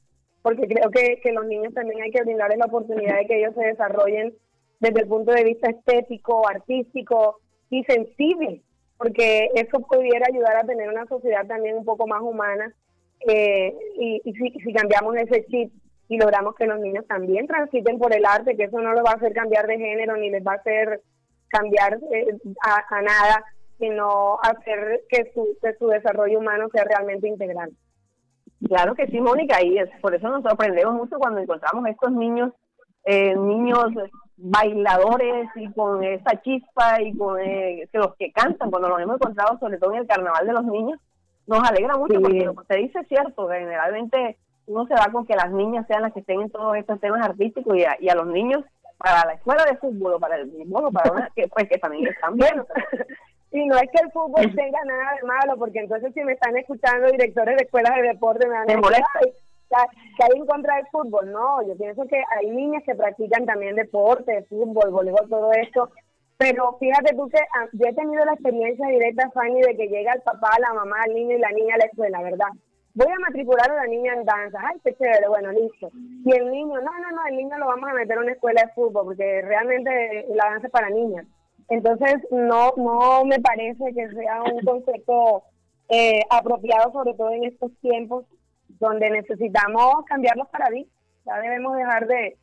porque 0.43 0.67
creo 0.67 0.91
que, 0.91 1.21
que 1.23 1.33
los 1.33 1.47
niños 1.47 1.75
también 1.75 2.03
hay 2.03 2.11
que 2.11 2.23
brindarles 2.23 2.59
la 2.59 2.67
oportunidad 2.67 3.17
de 3.19 3.27
que 3.27 3.39
ellos 3.39 3.55
se 3.55 3.67
desarrollen 3.67 4.35
desde 4.81 5.03
el 5.03 5.09
punto 5.09 5.33
de 5.33 5.45
vista 5.45 5.71
estético, 5.71 6.49
artístico 6.49 7.41
y 7.71 7.85
sensible, 7.85 8.63
porque 8.99 9.51
eso 9.55 9.81
pudiera 9.81 10.27
ayudar 10.29 10.57
a 10.57 10.67
tener 10.67 10.89
una 10.89 11.07
sociedad 11.07 11.47
también 11.47 11.77
un 11.77 11.85
poco 11.85 12.07
más 12.07 12.23
humana 12.23 12.73
eh, 13.27 13.75
y, 13.99 14.21
y 14.25 14.33
si, 14.35 14.51
si 14.61 14.73
cambiamos 14.73 15.17
ese 15.17 15.45
chip 15.47 15.73
y 16.09 16.19
logramos 16.19 16.55
que 16.55 16.67
los 16.67 16.79
niños 16.81 17.07
también 17.07 17.47
transiten 17.47 17.99
por 17.99 18.15
el 18.15 18.25
arte, 18.25 18.57
que 18.57 18.65
eso 18.65 18.81
no 18.81 18.93
los 18.93 19.05
va 19.05 19.13
a 19.13 19.17
hacer 19.17 19.33
cambiar 19.33 19.67
de 19.67 19.79
género 19.79 20.17
ni 20.17 20.31
les 20.31 20.47
va 20.47 20.53
a 20.53 20.57
hacer 20.57 21.03
cambiar 21.49 21.99
eh, 22.13 22.39
a, 22.63 23.03
nada, 23.03 23.45
sino 23.79 24.39
hacer 24.43 25.03
que 25.09 25.31
su, 25.35 25.57
que 25.63 25.75
su 25.79 25.89
desarrollo 25.89 26.39
humano 26.39 26.69
sea 26.73 26.85
realmente 26.85 27.29
integral. 27.29 27.71
Claro 28.67 28.95
que 28.95 29.07
sí, 29.09 29.21
Mónica, 29.21 29.63
y 29.63 29.79
es, 29.79 29.89
por 30.01 30.15
eso 30.15 30.29
nos 30.29 30.43
sorprendemos 30.43 30.95
mucho 30.95 31.19
cuando 31.19 31.41
encontramos 31.41 31.87
estos 31.87 32.11
niños, 32.13 32.53
eh, 33.05 33.35
niños 33.37 33.87
bailadores 34.39 35.49
y 35.57 35.71
con 35.73 36.03
esa 36.03 36.41
chispa 36.43 37.01
y 37.03 37.17
con 37.17 37.39
eh, 37.41 37.89
que 37.91 37.99
los 37.99 38.15
que 38.17 38.33
cantan, 38.33 38.71
cuando 38.71 38.89
los 38.89 39.01
hemos 39.01 39.17
encontrado 39.17 39.59
sobre 39.59 39.79
todo 39.79 39.93
en 39.93 40.01
el 40.01 40.07
carnaval 40.07 40.47
de 40.47 40.53
los 40.53 40.65
niños, 40.65 40.99
nos 41.47 41.69
alegra 41.69 41.97
mucho 41.97 42.21
porque 42.21 42.45
lo 42.45 42.55
que 42.55 42.61
usted 42.61 42.77
dice 42.77 42.99
es 43.01 43.09
cierto, 43.09 43.49
generalmente 43.49 44.37
uno 44.67 44.87
se 44.87 44.95
va 44.95 45.13
con 45.13 45.27
que 45.27 45.37
las 45.37 45.53
niñas 45.53 45.87
sean 45.87 46.03
las 46.03 46.13
que 46.13 46.21
estén 46.21 46.41
en 46.41 46.51
todos 46.51 46.77
estos 46.77 46.99
temas 47.01 47.23
artísticos 47.23 47.77
y 47.77 47.85
y 48.05 48.09
a 48.09 48.15
los 48.15 48.27
niños 48.27 48.65
para 48.99 49.27
la 49.27 49.35
escuela 49.35 49.65
de 49.65 49.77
fútbol 49.77 50.15
o 50.15 50.21
para 50.21 50.37
el 50.37 50.51
fútbol 50.51 50.93
para 50.93 51.13
una 51.13 51.31
que 51.35 51.49
pues 51.49 51.69
que 51.69 51.79
también 51.79 52.07
están 52.07 52.37
bien. 52.37 52.65
Y 53.53 53.65
no 53.65 53.77
es 53.77 53.89
que 53.91 54.05
el 54.05 54.11
fútbol 54.11 54.55
tenga 54.55 54.85
nada 54.85 55.15
de 55.15 55.23
malo 55.23 55.57
porque 55.57 55.79
entonces 55.79 56.13
si 56.13 56.23
me 56.25 56.33
están 56.33 56.57
escuchando 56.59 57.07
directores 57.07 57.57
de 57.57 57.65
escuelas 57.65 57.95
de 57.95 58.09
deporte 58.09 58.47
me 58.47 58.53
van 58.53 58.71
a 58.71 58.75
decir 58.75 59.33
que 59.71 60.25
hay 60.25 60.39
en 60.39 60.47
contra 60.47 60.77
del 60.77 60.87
fútbol 60.89 61.33
no 61.33 61.67
yo 61.67 61.75
pienso 61.77 62.05
que 62.07 62.23
hay 62.37 62.51
niñas 62.51 62.83
que 62.85 62.95
practican 62.95 63.47
también 63.47 63.77
deporte 63.77 64.45
fútbol 64.49 64.91
voleibol 64.91 65.29
todo 65.31 65.53
esto. 65.53 65.91
Pero 66.39 66.77
fíjate 66.79 67.15
tú 67.17 67.29
que 67.31 67.39
ah, 67.39 67.67
yo 67.73 67.87
he 67.87 67.95
tenido 67.95 68.23
la 68.27 68.35
experiencia 68.35 68.87
directa 68.89 69.31
Fanny 69.31 69.63
de 69.63 69.75
que 69.75 69.89
llega 69.89 70.13
el 70.13 70.21
papá 70.21 70.51
la 70.59 70.75
mamá 70.75 70.97
el 71.07 71.15
niño 71.15 71.37
y 71.37 71.41
la 71.41 71.51
niña 71.53 71.77
a 71.77 71.79
la 71.79 71.85
escuela 71.87 72.21
verdad 72.23 72.49
voy 72.97 73.13
a 73.13 73.21
matricular 73.21 73.71
a 73.71 73.77
la 73.77 73.87
niña 73.87 74.15
en 74.15 74.25
danza, 74.25 74.59
ay, 74.63 74.81
qué 74.83 74.95
chévere, 74.97 75.29
bueno, 75.29 75.53
listo. 75.53 75.91
Y 76.25 76.35
el 76.35 76.51
niño, 76.51 76.81
no, 76.81 76.99
no, 76.99 77.11
no, 77.13 77.27
el 77.29 77.37
niño 77.37 77.59
lo 77.59 77.67
vamos 77.67 77.91
a 77.91 77.95
meter 77.95 78.17
a 78.17 78.23
una 78.23 78.33
escuela 78.33 78.63
de 78.63 78.73
fútbol, 78.73 79.05
porque 79.05 79.43
realmente 79.43 80.27
la 80.31 80.47
danza 80.47 80.67
es 80.67 80.73
para 80.73 80.89
niñas. 80.89 81.27
Entonces, 81.69 82.17
no, 82.31 82.73
no 82.77 83.25
me 83.27 83.39
parece 83.41 83.93
que 83.95 84.09
sea 84.09 84.43
un 84.43 84.61
concepto 84.65 85.43
eh, 85.91 86.23
apropiado, 86.31 86.91
sobre 86.93 87.13
todo 87.15 87.31
en 87.33 87.45
estos 87.45 87.71
tiempos 87.83 88.25
donde 88.81 89.11
necesitamos 89.11 90.05
cambiar 90.07 90.37
los 90.37 90.49
paradigmas. 90.49 90.95
Ya 91.27 91.39
debemos 91.41 91.77
dejar 91.77 92.07
de, 92.07 92.39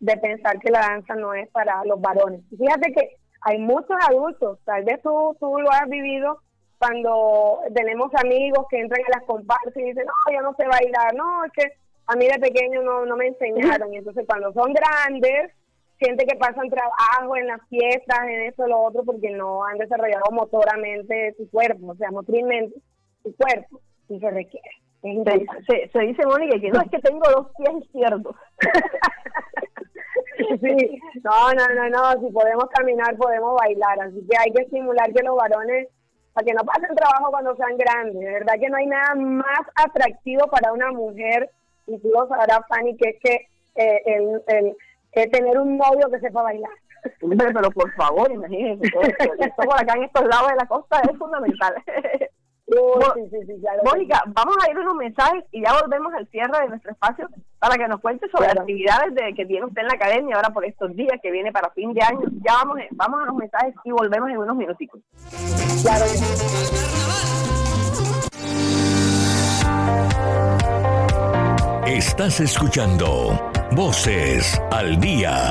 de 0.00 0.16
pensar 0.16 0.58
que 0.58 0.70
la 0.70 0.80
danza 0.80 1.14
no 1.16 1.34
es 1.34 1.50
para 1.50 1.84
los 1.84 2.00
varones. 2.00 2.40
Fíjate 2.48 2.92
que 2.92 3.16
hay 3.42 3.58
muchos 3.58 3.96
adultos, 4.08 4.58
tal 4.64 4.84
vez 4.84 5.02
tú, 5.02 5.36
tú 5.38 5.58
lo 5.58 5.70
has 5.70 5.88
vivido, 5.88 6.40
cuando 6.78 7.60
tenemos 7.74 8.10
amigos 8.14 8.66
que 8.68 8.80
entran 8.80 9.02
a 9.06 9.18
las 9.18 9.26
comparsas 9.26 9.76
y 9.76 9.82
dicen, 9.82 10.06
no, 10.06 10.32
yo 10.32 10.42
no 10.42 10.54
sé 10.54 10.66
bailar, 10.66 11.14
no, 11.14 11.44
es 11.44 11.52
que 11.52 11.72
a 12.06 12.16
mí 12.16 12.26
de 12.26 12.38
pequeño 12.38 12.82
no, 12.82 13.06
no 13.06 13.16
me 13.16 13.28
enseñaron. 13.28 13.92
Y 13.92 13.98
entonces 13.98 14.24
cuando 14.26 14.52
son 14.52 14.72
grandes, 14.72 15.52
siente 15.98 16.26
que 16.26 16.36
pasan 16.36 16.68
trabajo 16.68 17.36
en 17.36 17.46
las 17.46 17.60
fiestas, 17.68 18.18
en 18.28 18.42
eso, 18.42 18.66
lo 18.66 18.82
otro, 18.82 19.04
porque 19.04 19.30
no 19.30 19.64
han 19.64 19.78
desarrollado 19.78 20.30
motoramente 20.32 21.34
su 21.36 21.48
cuerpo, 21.50 21.92
o 21.92 21.96
sea, 21.96 22.10
motrilmente 22.10 22.76
su 23.22 23.34
cuerpo, 23.36 23.80
y 24.08 24.20
se 24.20 24.30
requiere. 24.30 24.70
Se, 25.68 25.88
se, 25.88 25.98
dice, 26.00 26.26
Mónica, 26.26 26.58
que 26.58 26.70
no 26.70 26.80
es 26.80 26.90
que 26.90 26.98
tengo 26.98 27.22
dos 27.30 27.46
pies 27.56 27.84
izquierdos. 27.84 28.34
sí, 30.60 31.00
no, 31.22 31.52
no, 31.52 31.74
no, 31.74 31.88
no, 31.90 32.20
si 32.20 32.32
podemos 32.32 32.64
caminar, 32.76 33.16
podemos 33.16 33.56
bailar, 33.56 34.00
así 34.00 34.26
que 34.28 34.36
hay 34.36 34.52
que 34.52 34.62
estimular 34.62 35.12
que 35.12 35.22
los 35.22 35.36
varones 35.36 35.88
para 36.36 36.44
que 36.44 36.52
no 36.52 36.64
pasen 36.64 36.94
trabajo 36.94 37.30
cuando 37.30 37.56
sean 37.56 37.78
grandes. 37.78 38.20
De 38.20 38.30
verdad 38.30 38.54
que 38.60 38.68
no 38.68 38.76
hay 38.76 38.86
nada 38.86 39.14
más 39.14 39.60
atractivo 39.74 40.46
para 40.48 40.70
una 40.70 40.92
mujer, 40.92 41.48
y 41.86 41.98
tú 41.98 42.10
lo 42.10 42.28
sabrás, 42.28 42.60
Fanny, 42.68 42.94
que 42.98 43.08
es 43.08 43.16
que 43.22 43.48
eh, 43.76 44.02
el, 44.04 44.74
el, 45.12 45.30
tener 45.30 45.58
un 45.58 45.78
novio 45.78 46.10
que 46.10 46.20
sepa 46.20 46.42
bailar. 46.42 46.70
Pero, 47.20 47.70
por 47.70 47.90
favor, 47.94 48.30
imagínense, 48.30 48.86
esto 49.38 49.62
por 49.62 49.80
acá 49.80 49.94
en 49.94 50.04
estos 50.04 50.26
lados 50.26 50.50
de 50.50 50.56
la 50.56 50.66
costa 50.66 51.00
es 51.10 51.16
fundamental. 51.16 51.74
Mónica, 53.84 54.22
vamos 54.26 54.56
a 54.60 54.70
ir 54.70 54.76
a 54.76 54.80
unos 54.80 54.96
mensajes 54.96 55.44
y 55.52 55.62
ya 55.62 55.72
volvemos 55.80 56.12
al 56.14 56.26
cierre 56.28 56.62
de 56.62 56.68
nuestro 56.68 56.90
espacio 56.90 57.28
para 57.58 57.76
que 57.76 57.86
nos 57.86 58.00
cuente 58.00 58.28
sobre 58.28 58.48
las 58.48 58.58
actividades 58.58 59.14
de, 59.14 59.34
que 59.34 59.46
tiene 59.46 59.66
usted 59.66 59.82
en 59.82 59.88
la 59.88 59.94
academia 59.94 60.36
ahora 60.36 60.50
por 60.50 60.64
estos 60.64 60.94
días 60.96 61.18
que 61.22 61.30
viene 61.30 61.52
para 61.52 61.70
fin 61.70 61.92
de 61.94 62.02
año. 62.02 62.22
Ya 62.44 62.54
vamos, 62.54 62.78
vamos 62.92 63.22
a 63.22 63.26
los 63.26 63.36
mensajes 63.36 63.74
y 63.84 63.90
volvemos 63.92 64.30
en 64.30 64.38
unos 64.38 64.56
minutitos. 64.56 65.00
Claro. 65.82 66.06
Estás 71.86 72.40
escuchando 72.40 73.52
Voces 73.70 74.60
al 74.72 74.98
Día. 75.00 75.50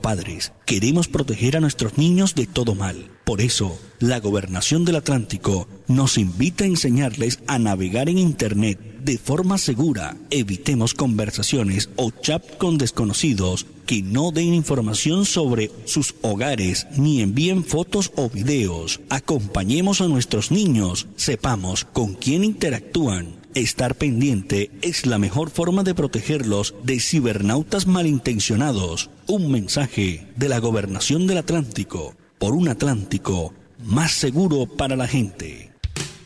Padres, 0.00 0.52
queremos 0.66 1.08
proteger 1.08 1.56
a 1.56 1.60
nuestros 1.60 1.98
niños 1.98 2.34
de 2.34 2.46
todo 2.46 2.74
mal. 2.74 3.10
Por 3.24 3.40
eso, 3.40 3.78
la 3.98 4.18
Gobernación 4.18 4.84
del 4.84 4.96
Atlántico 4.96 5.68
nos 5.86 6.18
invita 6.18 6.64
a 6.64 6.68
enseñarles 6.68 7.40
a 7.46 7.58
navegar 7.58 8.08
en 8.08 8.18
Internet 8.18 8.78
de 9.02 9.18
forma 9.18 9.58
segura. 9.58 10.16
Evitemos 10.30 10.94
conversaciones 10.94 11.90
o 11.96 12.10
chat 12.10 12.56
con 12.58 12.78
desconocidos 12.78 13.66
que 13.86 14.02
no 14.02 14.30
den 14.30 14.54
información 14.54 15.24
sobre 15.24 15.70
sus 15.84 16.14
hogares 16.22 16.86
ni 16.96 17.22
envíen 17.22 17.64
fotos 17.64 18.12
o 18.16 18.28
videos. 18.28 19.00
Acompañemos 19.08 20.00
a 20.00 20.08
nuestros 20.08 20.50
niños, 20.50 21.06
sepamos 21.16 21.84
con 21.84 22.14
quién 22.14 22.44
interactúan 22.44 23.39
Estar 23.54 23.96
pendiente 23.96 24.70
es 24.80 25.06
la 25.06 25.18
mejor 25.18 25.50
forma 25.50 25.82
de 25.82 25.92
protegerlos 25.92 26.72
de 26.84 27.00
cibernautas 27.00 27.88
malintencionados. 27.88 29.10
Un 29.26 29.50
mensaje 29.50 30.28
de 30.36 30.48
la 30.48 30.60
Gobernación 30.60 31.26
del 31.26 31.38
Atlántico 31.38 32.14
por 32.38 32.54
un 32.54 32.68
Atlántico 32.68 33.52
más 33.84 34.12
seguro 34.12 34.66
para 34.66 34.94
la 34.94 35.08
gente. 35.08 35.69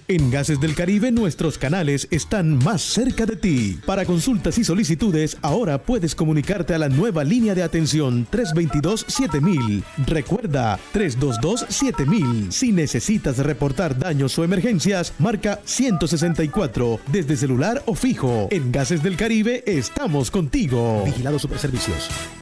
En 0.06 0.30
Gases 0.30 0.60
del 0.60 0.74
Caribe 0.74 1.10
nuestros 1.10 1.56
canales 1.56 2.08
están 2.10 2.58
más 2.58 2.82
cerca 2.82 3.24
de 3.24 3.36
ti. 3.36 3.78
Para 3.86 4.04
consultas 4.04 4.58
y 4.58 4.64
solicitudes, 4.64 5.38
ahora 5.40 5.78
puedes 5.78 6.14
comunicarte 6.14 6.74
a 6.74 6.78
la 6.78 6.90
nueva 6.90 7.24
línea 7.24 7.54
de 7.54 7.62
atención 7.62 8.26
322-7000. 8.30 9.82
Recuerda, 10.06 10.78
322-7000. 10.92 12.50
Si 12.50 12.70
necesitas 12.70 13.38
reportar 13.38 13.98
daños 13.98 14.38
o 14.38 14.44
emergencias, 14.44 15.14
marca 15.18 15.60
164 15.64 17.00
desde 17.10 17.36
celular 17.38 17.82
o 17.86 17.94
fijo. 17.94 18.48
En 18.50 18.72
Gases 18.72 19.02
del 19.02 19.16
Caribe 19.16 19.64
estamos 19.66 20.30
contigo. 20.30 21.02
Vigilado 21.06 21.38
Superservicios. 21.38 22.10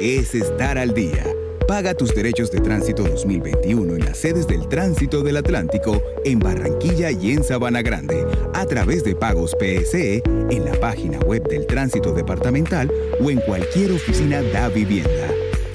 Es 0.00 0.34
estar 0.34 0.76
al 0.76 0.92
día. 0.92 1.24
Paga 1.68 1.94
tus 1.94 2.12
derechos 2.12 2.50
de 2.50 2.60
tránsito 2.60 3.04
2021 3.04 3.94
en 3.94 4.04
las 4.04 4.18
sedes 4.18 4.48
del 4.48 4.68
Tránsito 4.68 5.22
del 5.22 5.36
Atlántico 5.36 6.02
en 6.24 6.40
Barranquilla 6.40 7.12
y 7.12 7.30
en 7.30 7.44
Sabana 7.44 7.80
Grande 7.82 8.26
a 8.54 8.66
través 8.66 9.04
de 9.04 9.14
pagos 9.14 9.54
PSE 9.54 10.20
en 10.50 10.64
la 10.64 10.72
página 10.80 11.20
web 11.20 11.46
del 11.48 11.64
Tránsito 11.66 12.12
Departamental 12.12 12.90
o 13.20 13.30
en 13.30 13.38
cualquier 13.38 13.92
oficina 13.92 14.42
da 14.42 14.68
vivienda. 14.68 15.28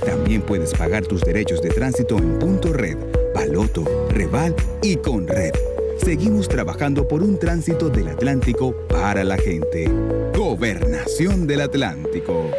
También 0.05 0.41
puedes 0.41 0.73
pagar 0.73 1.05
tus 1.05 1.21
derechos 1.21 1.61
de 1.61 1.69
tránsito 1.69 2.17
en 2.17 2.39
Punto 2.39 2.73
Red, 2.73 2.97
Baloto, 3.33 3.85
Reval 4.09 4.53
y 4.81 4.97
con 4.97 5.27
Red. 5.27 5.53
Seguimos 6.03 6.49
trabajando 6.49 7.07
por 7.07 7.23
un 7.23 7.39
tránsito 7.39 7.89
del 7.89 8.09
Atlántico 8.09 8.75
para 8.89 9.23
la 9.23 9.37
gente. 9.37 9.89
Gobernación 10.35 11.47
del 11.47 11.61
Atlántico. 11.61 12.49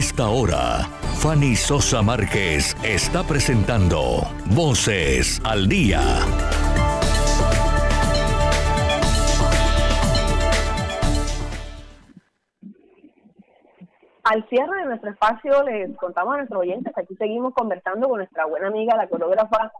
Esta 0.00 0.30
hora, 0.30 0.88
Fanny 1.20 1.54
Sosa 1.54 2.00
Márquez 2.00 2.74
está 2.82 3.22
presentando 3.22 4.22
Voces 4.46 5.42
al 5.44 5.68
Día. 5.68 6.00
Al 14.24 14.48
cierre 14.48 14.74
de 14.78 14.84
nuestro 14.86 15.10
espacio 15.10 15.62
les 15.64 15.94
contamos 15.98 16.32
a 16.32 16.36
nuestros 16.38 16.60
oyentes 16.62 16.96
aquí 16.96 17.14
seguimos 17.16 17.52
conversando 17.52 18.08
con 18.08 18.20
nuestra 18.20 18.46
buena 18.46 18.68
amiga, 18.68 18.96
la 18.96 19.06
coreógrafa 19.06 19.70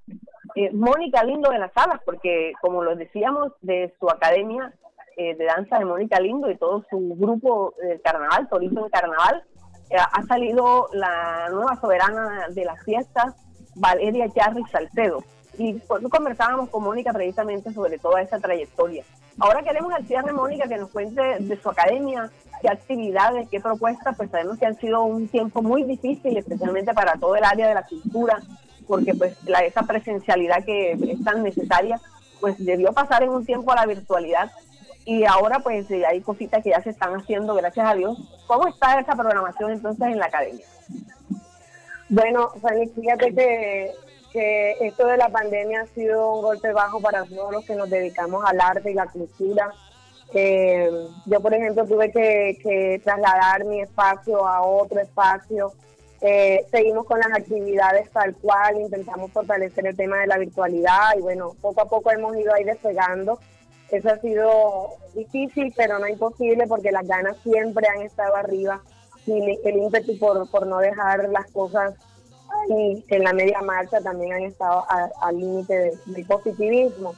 eh, 0.55 0.71
Mónica 0.75 1.25
Lindo 1.25 1.49
de 1.51 1.61
las 1.61 1.73
Salas, 1.73 1.99
porque 2.05 2.53
como 2.61 2.85
lo 2.85 2.95
decíamos, 2.95 3.55
de 3.63 3.95
su 3.99 4.11
academia 4.11 4.71
eh, 5.17 5.35
de 5.35 5.45
danza 5.47 5.79
de 5.79 5.87
Mónica 5.87 6.21
Lindo 6.21 6.51
y 6.51 6.59
todo 6.59 6.85
su 6.91 7.17
grupo 7.19 7.73
del 7.83 8.03
carnaval, 8.03 8.51
Torito 8.51 8.85
en 8.85 8.91
Carnaval, 8.91 9.45
ha 9.97 10.23
salido 10.27 10.89
la 10.93 11.49
nueva 11.51 11.81
soberana 11.81 12.49
de 12.51 12.65
las 12.65 12.83
fiestas, 12.85 13.35
Valeria 13.75 14.29
Charri 14.33 14.63
Salcedo. 14.71 15.25
Y 15.59 15.75
pues, 15.75 16.03
conversábamos 16.09 16.71
con 16.71 16.85
Mónica 16.85 17.13
precisamente 17.13 17.73
sobre 17.73 17.99
toda 17.99 18.23
esa 18.23 18.39
trayectoria. 18.39 19.05
Ahora 19.39 19.63
queremos 19.63 19.93
al 19.93 20.07
cierre, 20.07 20.33
Mónica, 20.33 20.69
que 20.69 20.77
nos 20.77 20.91
cuente 20.91 21.21
de 21.41 21.61
su 21.61 21.69
academia, 21.69 22.31
qué 22.61 22.69
actividades, 22.69 23.49
qué 23.49 23.61
propuestas, 23.61 24.17
pues 24.17 24.31
sabemos 24.31 24.59
que 24.59 24.67
han 24.67 24.79
sido 24.79 25.03
un 25.03 25.29
tiempo 25.29 25.63
muy 25.63 25.83
difícil, 25.85 26.37
especialmente 26.37 26.93
para 26.93 27.15
todo 27.15 27.37
el 27.37 27.45
área 27.45 27.69
de 27.69 27.75
la 27.75 27.87
cultura, 27.87 28.39
porque 28.87 29.15
pues 29.15 29.37
la, 29.45 29.61
esa 29.61 29.83
presencialidad 29.83 30.65
que 30.65 30.93
es 30.93 31.25
tan 31.25 31.43
necesaria, 31.43 32.01
pues 32.41 32.57
debió 32.59 32.93
pasar 32.93 33.23
en 33.23 33.31
un 33.31 33.47
tiempo 33.47 33.73
a 33.73 33.77
la 33.77 33.87
virtualidad 33.87 34.51
y 35.05 35.25
ahora 35.25 35.61
pues 35.61 35.91
eh, 35.91 36.05
hay 36.07 36.21
cositas 36.21 36.63
que 36.63 36.71
ya 36.71 36.83
se 36.83 36.91
están 36.91 37.15
haciendo, 37.15 37.55
gracias 37.55 37.87
a 37.87 37.95
Dios. 37.95 38.19
¿Cómo 38.47 38.69
está 38.69 38.99
esa 39.01 39.15
programación 39.15 39.73
entonces 39.73 40.07
en 40.07 40.19
la 40.19 40.27
academia? 40.27 40.65
Bueno, 42.09 42.51
Fanny, 42.61 42.89
fíjate 42.89 43.35
que, 43.35 43.93
que 44.33 44.73
esto 44.81 45.07
de 45.07 45.17
la 45.17 45.29
pandemia 45.29 45.83
ha 45.83 45.87
sido 45.87 46.35
un 46.35 46.43
golpe 46.43 46.73
bajo 46.73 47.01
para 47.01 47.25
todos 47.25 47.53
los 47.53 47.65
que 47.65 47.75
nos 47.75 47.89
dedicamos 47.89 48.45
al 48.45 48.61
arte 48.61 48.91
y 48.91 48.95
la 48.95 49.07
cultura. 49.07 49.73
Eh, 50.33 50.91
yo, 51.27 51.41
por 51.41 51.55
ejemplo, 51.55 51.87
tuve 51.87 52.11
que, 52.11 52.59
que 52.63 53.01
trasladar 53.03 53.65
mi 53.65 53.81
espacio 53.81 54.47
a 54.47 54.63
otro 54.63 55.01
espacio 55.01 55.73
eh, 56.23 56.67
seguimos 56.71 57.07
con 57.07 57.19
las 57.19 57.33
actividades 57.33 58.11
tal 58.11 58.35
cual, 58.37 58.79
intentamos 58.79 59.33
fortalecer 59.33 59.87
el 59.87 59.97
tema 59.97 60.19
de 60.19 60.27
la 60.27 60.37
virtualidad 60.37 61.17
y 61.17 61.23
bueno, 61.23 61.55
poco 61.63 61.81
a 61.81 61.89
poco 61.89 62.11
hemos 62.11 62.37
ido 62.37 62.53
ahí 62.53 62.65
despegando. 62.65 63.39
Eso 63.91 64.09
ha 64.09 64.19
sido 64.19 64.91
difícil, 65.15 65.73
pero 65.77 65.99
no 65.99 66.07
imposible 66.07 66.67
porque 66.67 66.93
las 66.93 67.07
ganas 67.07 67.37
siempre 67.43 67.87
han 67.89 68.03
estado 68.03 68.37
arriba 68.37 68.81
y 69.27 69.59
el 69.65 69.77
ímpetu 69.77 70.19
por, 70.19 70.49
por 70.51 70.67
no 70.67 70.79
dejar 70.79 71.29
las 71.29 71.51
cosas 71.51 71.95
y 72.69 73.05
en 73.09 73.25
la 73.25 73.33
media 73.33 73.61
marcha 73.63 74.01
también 74.01 74.33
han 74.33 74.43
estado 74.43 74.85
al 75.21 75.39
límite 75.39 75.93
del 76.07 76.27
positivismo. 76.27 77.15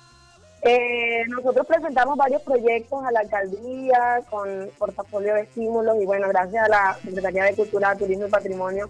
Eh, 0.65 1.25
nosotros 1.29 1.67
presentamos 1.67 2.17
varios 2.17 2.41
proyectos 2.43 3.05
a 3.05 3.11
la 3.11 3.21
alcaldía 3.21 4.23
con 4.31 4.71
portafolio 4.79 5.35
de 5.35 5.41
estímulos 5.41 6.01
y 6.01 6.07
bueno, 6.07 6.29
gracias 6.29 6.65
a 6.65 6.69
la 6.69 6.99
Secretaría 7.03 7.45
de 7.45 7.57
Cultura, 7.57 7.97
Turismo 7.97 8.27
y 8.27 8.31
Patrimonio 8.31 8.89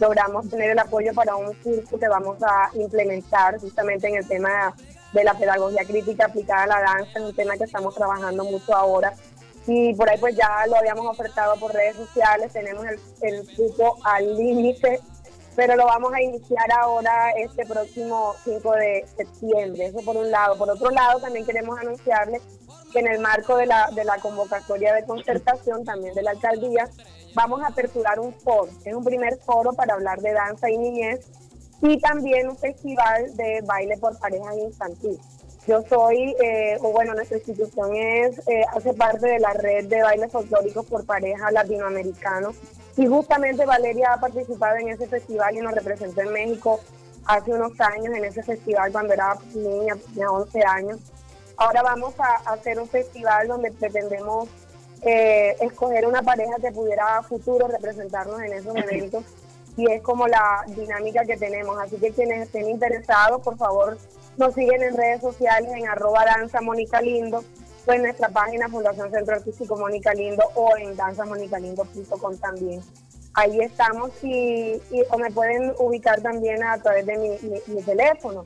logramos 0.00 0.48
tener 0.48 0.70
el 0.70 0.78
apoyo 0.78 1.12
para 1.14 1.36
un 1.36 1.52
curso 1.54 1.98
que 1.98 2.08
vamos 2.08 2.38
a 2.42 2.70
implementar 2.74 3.58
justamente 3.58 4.08
en 4.08 4.16
el 4.16 4.28
tema 4.28 4.74
de 5.12 5.24
la 5.24 5.34
pedagogía 5.34 5.84
crítica 5.84 6.26
aplicada 6.26 6.64
a 6.64 6.66
la 6.66 6.80
danza, 6.80 7.20
un 7.20 7.34
tema 7.34 7.56
que 7.56 7.64
estamos 7.64 7.94
trabajando 7.94 8.44
mucho 8.44 8.74
ahora. 8.74 9.14
Y 9.66 9.94
por 9.94 10.08
ahí 10.08 10.18
pues 10.18 10.34
ya 10.36 10.66
lo 10.66 10.76
habíamos 10.76 11.06
ofertado 11.06 11.56
por 11.56 11.72
redes 11.72 11.96
sociales, 11.96 12.52
tenemos 12.52 12.84
el, 12.86 12.98
el 13.22 13.46
al 14.04 14.36
límite 14.36 15.00
pero 15.58 15.74
lo 15.74 15.86
vamos 15.86 16.12
a 16.14 16.22
iniciar 16.22 16.70
ahora 16.70 17.32
este 17.32 17.66
próximo 17.66 18.32
5 18.44 18.72
de 18.74 19.04
septiembre. 19.16 19.86
Eso 19.86 19.98
por 20.04 20.16
un 20.16 20.30
lado. 20.30 20.56
Por 20.56 20.70
otro 20.70 20.88
lado, 20.90 21.18
también 21.18 21.44
queremos 21.44 21.76
anunciarles 21.80 22.42
que 22.92 23.00
en 23.00 23.08
el 23.08 23.18
marco 23.18 23.56
de 23.56 23.66
la, 23.66 23.90
de 23.90 24.04
la 24.04 24.18
convocatoria 24.18 24.94
de 24.94 25.04
concertación 25.04 25.84
también 25.84 26.14
de 26.14 26.22
la 26.22 26.30
alcaldía, 26.30 26.88
vamos 27.34 27.60
a 27.64 27.66
aperturar 27.66 28.20
un 28.20 28.32
foro. 28.34 28.70
Es 28.84 28.94
un 28.94 29.02
primer 29.02 29.36
foro 29.38 29.72
para 29.72 29.94
hablar 29.94 30.20
de 30.20 30.32
danza 30.32 30.70
y 30.70 30.78
niñez 30.78 31.26
y 31.82 31.98
también 32.00 32.48
un 32.48 32.56
festival 32.56 33.36
de 33.36 33.60
baile 33.64 33.96
por 33.98 34.18
parejas 34.18 34.56
infantiles. 34.56 35.20
Yo 35.66 35.82
soy, 35.82 36.34
eh, 36.42 36.78
o 36.80 36.92
bueno, 36.92 37.14
nuestra 37.14 37.36
institución 37.36 37.94
es, 37.94 38.38
eh, 38.48 38.64
hace 38.74 38.94
parte 38.94 39.26
de 39.26 39.38
la 39.38 39.52
red 39.52 39.84
de 39.86 40.02
bailes 40.02 40.32
folclóricos 40.32 40.86
por 40.86 41.04
pareja 41.04 41.50
latinoamericanos 41.50 42.56
y 42.96 43.06
justamente 43.06 43.66
Valeria 43.66 44.14
ha 44.14 44.20
participado 44.20 44.76
en 44.78 44.88
ese 44.88 45.06
festival 45.06 45.54
y 45.54 45.60
nos 45.60 45.74
representó 45.74 46.22
en 46.22 46.32
México 46.32 46.80
hace 47.26 47.52
unos 47.52 47.78
años 47.80 48.16
en 48.16 48.24
ese 48.24 48.42
festival 48.42 48.90
cuando 48.90 49.12
era 49.12 49.36
niña, 49.54 49.94
tenía 50.06 50.30
11 50.30 50.62
años. 50.64 50.98
Ahora 51.58 51.82
vamos 51.82 52.14
a, 52.18 52.50
hacer 52.50 52.80
un 52.80 52.88
festival 52.88 53.48
donde 53.48 53.70
pretendemos 53.70 54.48
eh, 55.02 55.54
escoger 55.60 56.06
una 56.06 56.22
pareja 56.22 56.56
que 56.62 56.72
pudiera 56.72 57.18
a 57.18 57.22
futuro 57.22 57.68
representarnos 57.68 58.40
en 58.40 58.54
esos 58.54 58.74
eventos 58.90 59.24
y 59.78 59.90
es 59.90 60.02
como 60.02 60.26
la 60.26 60.64
dinámica 60.66 61.24
que 61.24 61.36
tenemos. 61.36 61.78
Así 61.78 61.96
que 61.98 62.10
quienes 62.10 62.42
estén 62.42 62.68
interesados, 62.68 63.40
por 63.42 63.56
favor, 63.56 63.96
nos 64.36 64.52
siguen 64.52 64.82
en 64.82 64.96
redes 64.96 65.20
sociales 65.20 65.70
en 65.72 65.88
arroba 65.88 66.24
danza 66.24 66.60
Mónica 66.60 67.00
Lindo 67.00 67.44
en 67.86 68.02
nuestra 68.02 68.28
página 68.28 68.68
Fundación 68.68 69.10
Centro 69.10 69.36
Artístico 69.36 69.76
Mónica 69.76 70.12
Lindo 70.12 70.44
o 70.56 70.76
en 70.76 70.96
danzamonicalindo.com 70.96 72.36
también. 72.38 72.80
Ahí 73.34 73.60
estamos 73.60 74.10
y, 74.22 74.80
o 75.10 75.18
me 75.18 75.30
pueden 75.30 75.72
ubicar 75.78 76.20
también 76.20 76.62
a 76.64 76.76
través 76.82 77.06
de 77.06 77.16
mi, 77.68 77.82
teléfono. 77.82 78.44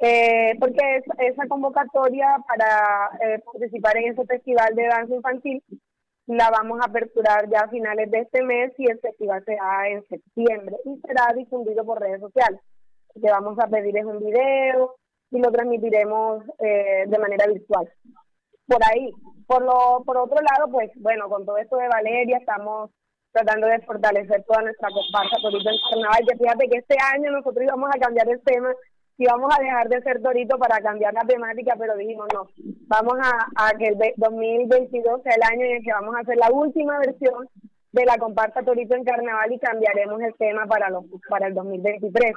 Eh, 0.00 0.56
porque 0.60 1.02
esa 1.18 1.48
convocatoria 1.48 2.38
para 2.46 3.10
eh, 3.20 3.40
participar 3.44 3.96
en 3.96 4.12
ese 4.12 4.24
festival 4.24 4.72
de 4.76 4.86
danza 4.86 5.12
infantil 5.12 5.60
la 6.28 6.50
vamos 6.50 6.80
a 6.80 6.88
aperturar 6.88 7.48
ya 7.50 7.60
a 7.60 7.68
finales 7.68 8.10
de 8.10 8.20
este 8.20 8.42
mes 8.42 8.72
y 8.78 8.90
el 8.90 9.00
festival 9.00 9.42
será 9.44 9.88
en 9.88 10.06
septiembre 10.08 10.76
y 10.84 11.00
será 11.00 11.32
difundido 11.34 11.84
por 11.84 12.00
redes 12.00 12.20
sociales. 12.20 12.60
Lo 13.14 13.22
que 13.22 13.30
vamos 13.30 13.58
a 13.58 13.66
pedir 13.66 13.96
es 13.96 14.04
un 14.04 14.18
video 14.20 14.94
y 15.30 15.38
lo 15.38 15.50
transmitiremos 15.50 16.44
eh, 16.60 17.04
de 17.06 17.18
manera 17.18 17.46
virtual 17.46 17.90
por 18.68 18.78
ahí. 18.84 19.10
Por, 19.46 19.62
lo, 19.62 20.04
por 20.04 20.18
otro 20.18 20.36
lado, 20.36 20.70
pues 20.70 20.90
bueno, 20.96 21.28
con 21.28 21.44
todo 21.46 21.56
esto 21.56 21.76
de 21.76 21.88
Valeria 21.88 22.36
estamos 22.36 22.90
tratando 23.32 23.66
de 23.66 23.80
fortalecer 23.80 24.44
toda 24.44 24.62
nuestra 24.62 24.88
comparsa 24.90 25.36
Torito 25.40 25.70
en 25.70 25.76
Carnaval, 25.90 26.26
que 26.28 26.36
fíjate 26.36 26.68
que 26.68 26.78
este 26.78 26.96
año 27.14 27.30
nosotros 27.30 27.64
íbamos 27.64 27.90
a 27.94 27.98
cambiar 27.98 28.28
el 28.28 28.42
tema, 28.42 28.74
íbamos 29.18 29.52
a 29.54 29.62
dejar 29.62 29.88
de 29.88 30.00
ser 30.02 30.22
Torito 30.22 30.58
para 30.58 30.80
cambiar 30.80 31.12
la 31.12 31.22
temática, 31.22 31.74
pero 31.78 31.96
dijimos 31.96 32.28
no, 32.32 32.48
vamos 32.86 33.18
a, 33.20 33.66
a 33.66 33.76
que 33.76 33.88
el 33.88 33.98
2022 34.16 35.22
sea 35.22 35.34
el 35.34 35.42
año 35.42 35.66
en 35.66 35.76
el 35.76 35.82
que 35.82 35.92
vamos 35.92 36.14
a 36.16 36.20
hacer 36.20 36.36
la 36.36 36.50
última 36.50 36.98
versión 36.98 37.48
de 37.92 38.04
la 38.04 38.16
comparsa 38.18 38.62
Torito 38.62 38.94
en 38.94 39.04
Carnaval 39.04 39.52
y 39.52 39.58
cambiaremos 39.58 40.20
el 40.20 40.34
tema 40.34 40.66
para 40.66 40.90
los 40.90 41.04
para 41.28 41.46
el 41.48 41.54
2023 41.54 42.32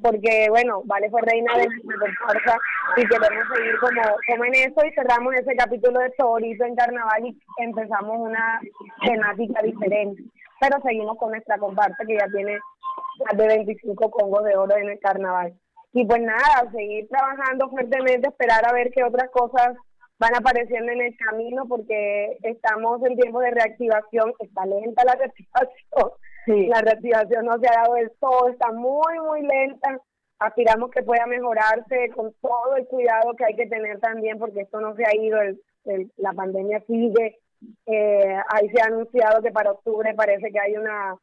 porque 0.00 0.46
bueno, 0.48 0.82
Vale 0.84 1.10
fue 1.10 1.20
reina 1.22 1.52
de 1.56 1.66
nuestra 1.66 1.98
comparsa 1.98 2.56
y 2.96 3.06
queremos 3.06 3.46
seguir 3.54 3.78
como, 3.80 4.02
como 4.28 4.44
en 4.44 4.54
eso 4.54 4.86
y 4.86 4.94
cerramos 4.94 5.34
ese 5.34 5.56
capítulo 5.56 5.98
de 6.00 6.10
Torito 6.10 6.64
en 6.64 6.76
Carnaval 6.76 7.26
y 7.26 7.38
empezamos 7.58 8.16
una 8.18 8.60
temática 9.04 9.60
diferente, 9.62 10.22
pero 10.60 10.80
seguimos 10.82 11.18
con 11.18 11.32
nuestra 11.32 11.58
comparsa 11.58 12.04
que 12.06 12.16
ya 12.16 12.26
tiene 12.34 12.58
más 13.24 13.36
de 13.36 13.46
25 13.46 14.10
congos 14.10 14.44
de 14.44 14.56
oro 14.56 14.76
en 14.76 14.90
el 14.90 15.00
Carnaval. 15.00 15.52
Y 15.92 16.04
pues 16.06 16.20
nada, 16.22 16.70
seguir 16.72 17.08
trabajando 17.08 17.68
fuertemente, 17.68 18.28
esperar 18.28 18.66
a 18.66 18.72
ver 18.72 18.90
qué 18.90 19.04
otras 19.04 19.30
cosas 19.30 19.76
van 20.18 20.36
apareciendo 20.36 20.92
en 20.92 21.02
el 21.02 21.16
camino 21.16 21.66
porque 21.68 22.38
estamos 22.42 23.02
en 23.04 23.16
tiempo 23.16 23.40
de 23.40 23.50
reactivación, 23.50 24.32
está 24.38 24.64
lenta 24.66 25.04
la 25.04 25.14
reactivación, 25.16 26.68
la 26.68 26.80
reactivación 26.80 27.44
no 27.44 27.58
se 27.58 27.68
ha 27.68 27.82
dado 27.82 27.94
del 27.94 28.12
todo, 28.20 28.48
está 28.48 28.70
muy, 28.72 29.18
muy 29.18 29.42
lenta, 29.42 30.00
aspiramos 30.38 30.90
que 30.90 31.02
pueda 31.02 31.26
mejorarse 31.26 32.10
con 32.14 32.32
todo 32.40 32.76
el 32.76 32.86
cuidado 32.86 33.34
que 33.36 33.44
hay 33.44 33.56
que 33.56 33.66
tener 33.66 34.00
también 34.00 34.38
porque 34.38 34.60
esto 34.60 34.80
no 34.80 34.94
se 34.94 35.04
ha 35.04 35.14
ido, 35.14 35.38
la 36.16 36.32
pandemia 36.32 36.82
sigue. 36.86 37.38
Eh, 37.86 38.36
ahí 38.48 38.68
se 38.70 38.80
ha 38.80 38.86
anunciado 38.86 39.40
que 39.42 39.52
para 39.52 39.72
octubre 39.72 40.14
parece 40.14 40.50
que 40.50 40.60
hay 40.60 40.76
una, 40.76 41.16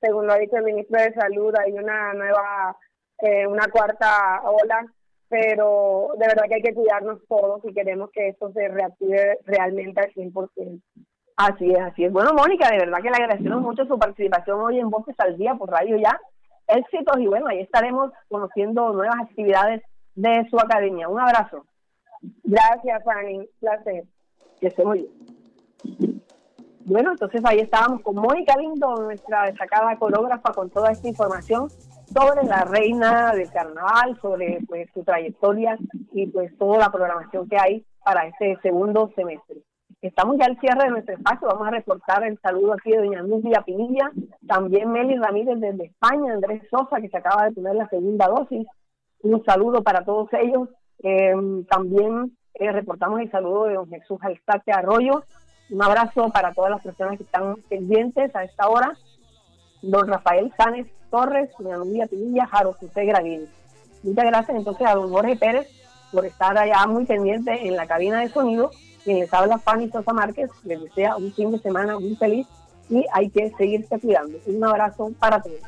según 0.00 0.26
lo 0.26 0.32
ha 0.32 0.38
dicho 0.38 0.56
el 0.56 0.64
ministro 0.64 1.00
de 1.00 1.14
Salud, 1.14 1.54
hay 1.56 1.72
una 1.72 2.12
nueva, 2.14 2.76
eh, 3.18 3.46
una 3.46 3.66
cuarta 3.68 4.42
ola, 4.44 4.86
pero 5.28 6.10
de 6.18 6.26
verdad 6.26 6.44
que 6.48 6.54
hay 6.54 6.62
que 6.62 6.74
cuidarnos 6.74 7.20
todos 7.28 7.62
si 7.62 7.72
queremos 7.72 8.10
que 8.10 8.28
esto 8.28 8.52
se 8.52 8.68
reactive 8.68 9.38
realmente 9.44 10.00
al 10.00 10.12
100%. 10.12 10.82
Así 11.36 11.70
es, 11.70 11.80
así 11.80 12.04
es. 12.04 12.12
Bueno, 12.12 12.32
Mónica, 12.32 12.70
de 12.70 12.78
verdad 12.78 12.98
que 13.02 13.10
le 13.10 13.16
agradecemos 13.16 13.60
mucho 13.60 13.84
su 13.84 13.98
participación 13.98 14.60
hoy 14.60 14.78
en 14.78 14.88
Voces 14.88 15.14
al 15.18 15.36
Día 15.36 15.54
por 15.54 15.70
Radio 15.70 15.96
Ya. 15.96 16.18
Éxitos 16.66 17.18
y 17.18 17.26
bueno, 17.26 17.46
ahí 17.48 17.60
estaremos 17.60 18.10
conociendo 18.28 18.92
nuevas 18.92 19.20
actividades 19.22 19.82
de 20.14 20.46
su 20.50 20.58
academia. 20.58 21.08
Un 21.08 21.20
abrazo. 21.20 21.64
Gracias, 22.42 23.04
Fanny. 23.04 23.48
Placer. 23.60 24.04
Que 24.60 24.68
esté 24.68 24.84
muy 24.84 25.00
bien. 25.00 26.22
Bueno, 26.86 27.10
entonces 27.12 27.40
ahí 27.44 27.58
estábamos 27.58 28.00
con 28.00 28.16
Mónica 28.16 28.56
Lindo, 28.56 28.96
nuestra 28.96 29.44
destacada 29.44 29.96
coreógrafa, 29.98 30.52
con 30.52 30.70
toda 30.70 30.90
esta 30.90 31.08
información 31.08 31.68
sobre 32.06 32.44
la 32.44 32.64
reina 32.64 33.32
del 33.32 33.50
carnaval, 33.50 34.18
sobre 34.20 34.60
pues 34.66 34.88
su 34.94 35.02
trayectoria 35.02 35.78
y 36.12 36.26
pues 36.26 36.56
toda 36.58 36.78
la 36.78 36.90
programación 36.90 37.48
que 37.48 37.58
hay 37.58 37.84
para 38.04 38.26
este 38.26 38.56
segundo 38.62 39.10
semestre. 39.14 39.56
Estamos 40.02 40.36
ya 40.38 40.44
al 40.46 40.58
cierre 40.60 40.84
de 40.84 40.90
nuestro 40.90 41.14
espacio, 41.14 41.48
vamos 41.48 41.66
a 41.66 41.70
reportar 41.70 42.22
el 42.24 42.38
saludo 42.40 42.74
aquí 42.74 42.90
de 42.90 42.98
doña 42.98 43.22
Luz 43.22 43.42
Pinilla, 43.64 44.12
también 44.46 44.92
Meli 44.92 45.16
Ramírez 45.16 45.58
desde 45.58 45.86
España, 45.86 46.34
Andrés 46.34 46.62
Sosa 46.70 47.00
que 47.00 47.08
se 47.08 47.16
acaba 47.16 47.46
de 47.46 47.52
poner 47.52 47.74
la 47.74 47.88
segunda 47.88 48.28
dosis, 48.28 48.66
un 49.22 49.44
saludo 49.44 49.82
para 49.82 50.04
todos 50.04 50.28
ellos, 50.34 50.68
em, 51.00 51.64
también 51.64 52.36
eh, 52.54 52.70
reportamos 52.70 53.20
el 53.20 53.30
saludo 53.30 53.64
de 53.64 53.74
don 53.74 53.88
Jesús 53.88 54.18
Alzate 54.22 54.70
Arroyo, 54.70 55.24
un 55.70 55.82
abrazo 55.82 56.28
para 56.30 56.52
todas 56.52 56.70
las 56.70 56.82
personas 56.82 57.16
que 57.16 57.24
están 57.24 57.56
pendientes 57.68 58.34
a 58.36 58.44
esta 58.44 58.68
hora, 58.68 58.92
don 59.82 60.06
Rafael 60.06 60.52
Sánchez 60.56 60.86
Torres, 61.10 61.50
doña 61.58 61.76
Luz 61.76 62.08
Pinilla, 62.10 62.46
Jaro 62.46 62.72
José 62.74 63.04
Gravini. 63.04 63.46
Muchas 64.02 64.24
gracias 64.24 64.56
entonces 64.56 64.86
a 64.86 64.94
don 64.94 65.10
Jorge 65.10 65.36
Pérez 65.36 65.68
por 66.12 66.24
estar 66.24 66.56
allá 66.56 66.86
muy 66.86 67.04
pendiente 67.04 67.66
en 67.66 67.76
la 67.76 67.86
cabina 67.86 68.20
de 68.20 68.28
sonido 68.28 68.70
quien 69.06 69.20
les 69.20 69.32
habla 69.32 69.58
Fanny 69.58 69.88
Sosa 69.88 70.12
Márquez, 70.12 70.50
les 70.64 70.82
desea 70.82 71.16
un 71.16 71.32
fin 71.32 71.52
de 71.52 71.60
semana 71.60 71.96
muy 71.96 72.16
feliz 72.16 72.46
y 72.90 73.04
hay 73.12 73.30
que 73.30 73.52
seguirse 73.56 74.00
cuidando. 74.00 74.36
Un 74.46 74.64
abrazo 74.64 75.12
para 75.20 75.40
todos. 75.40 75.60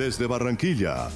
Desde 0.00 0.26
Barranquilla, 0.26 1.10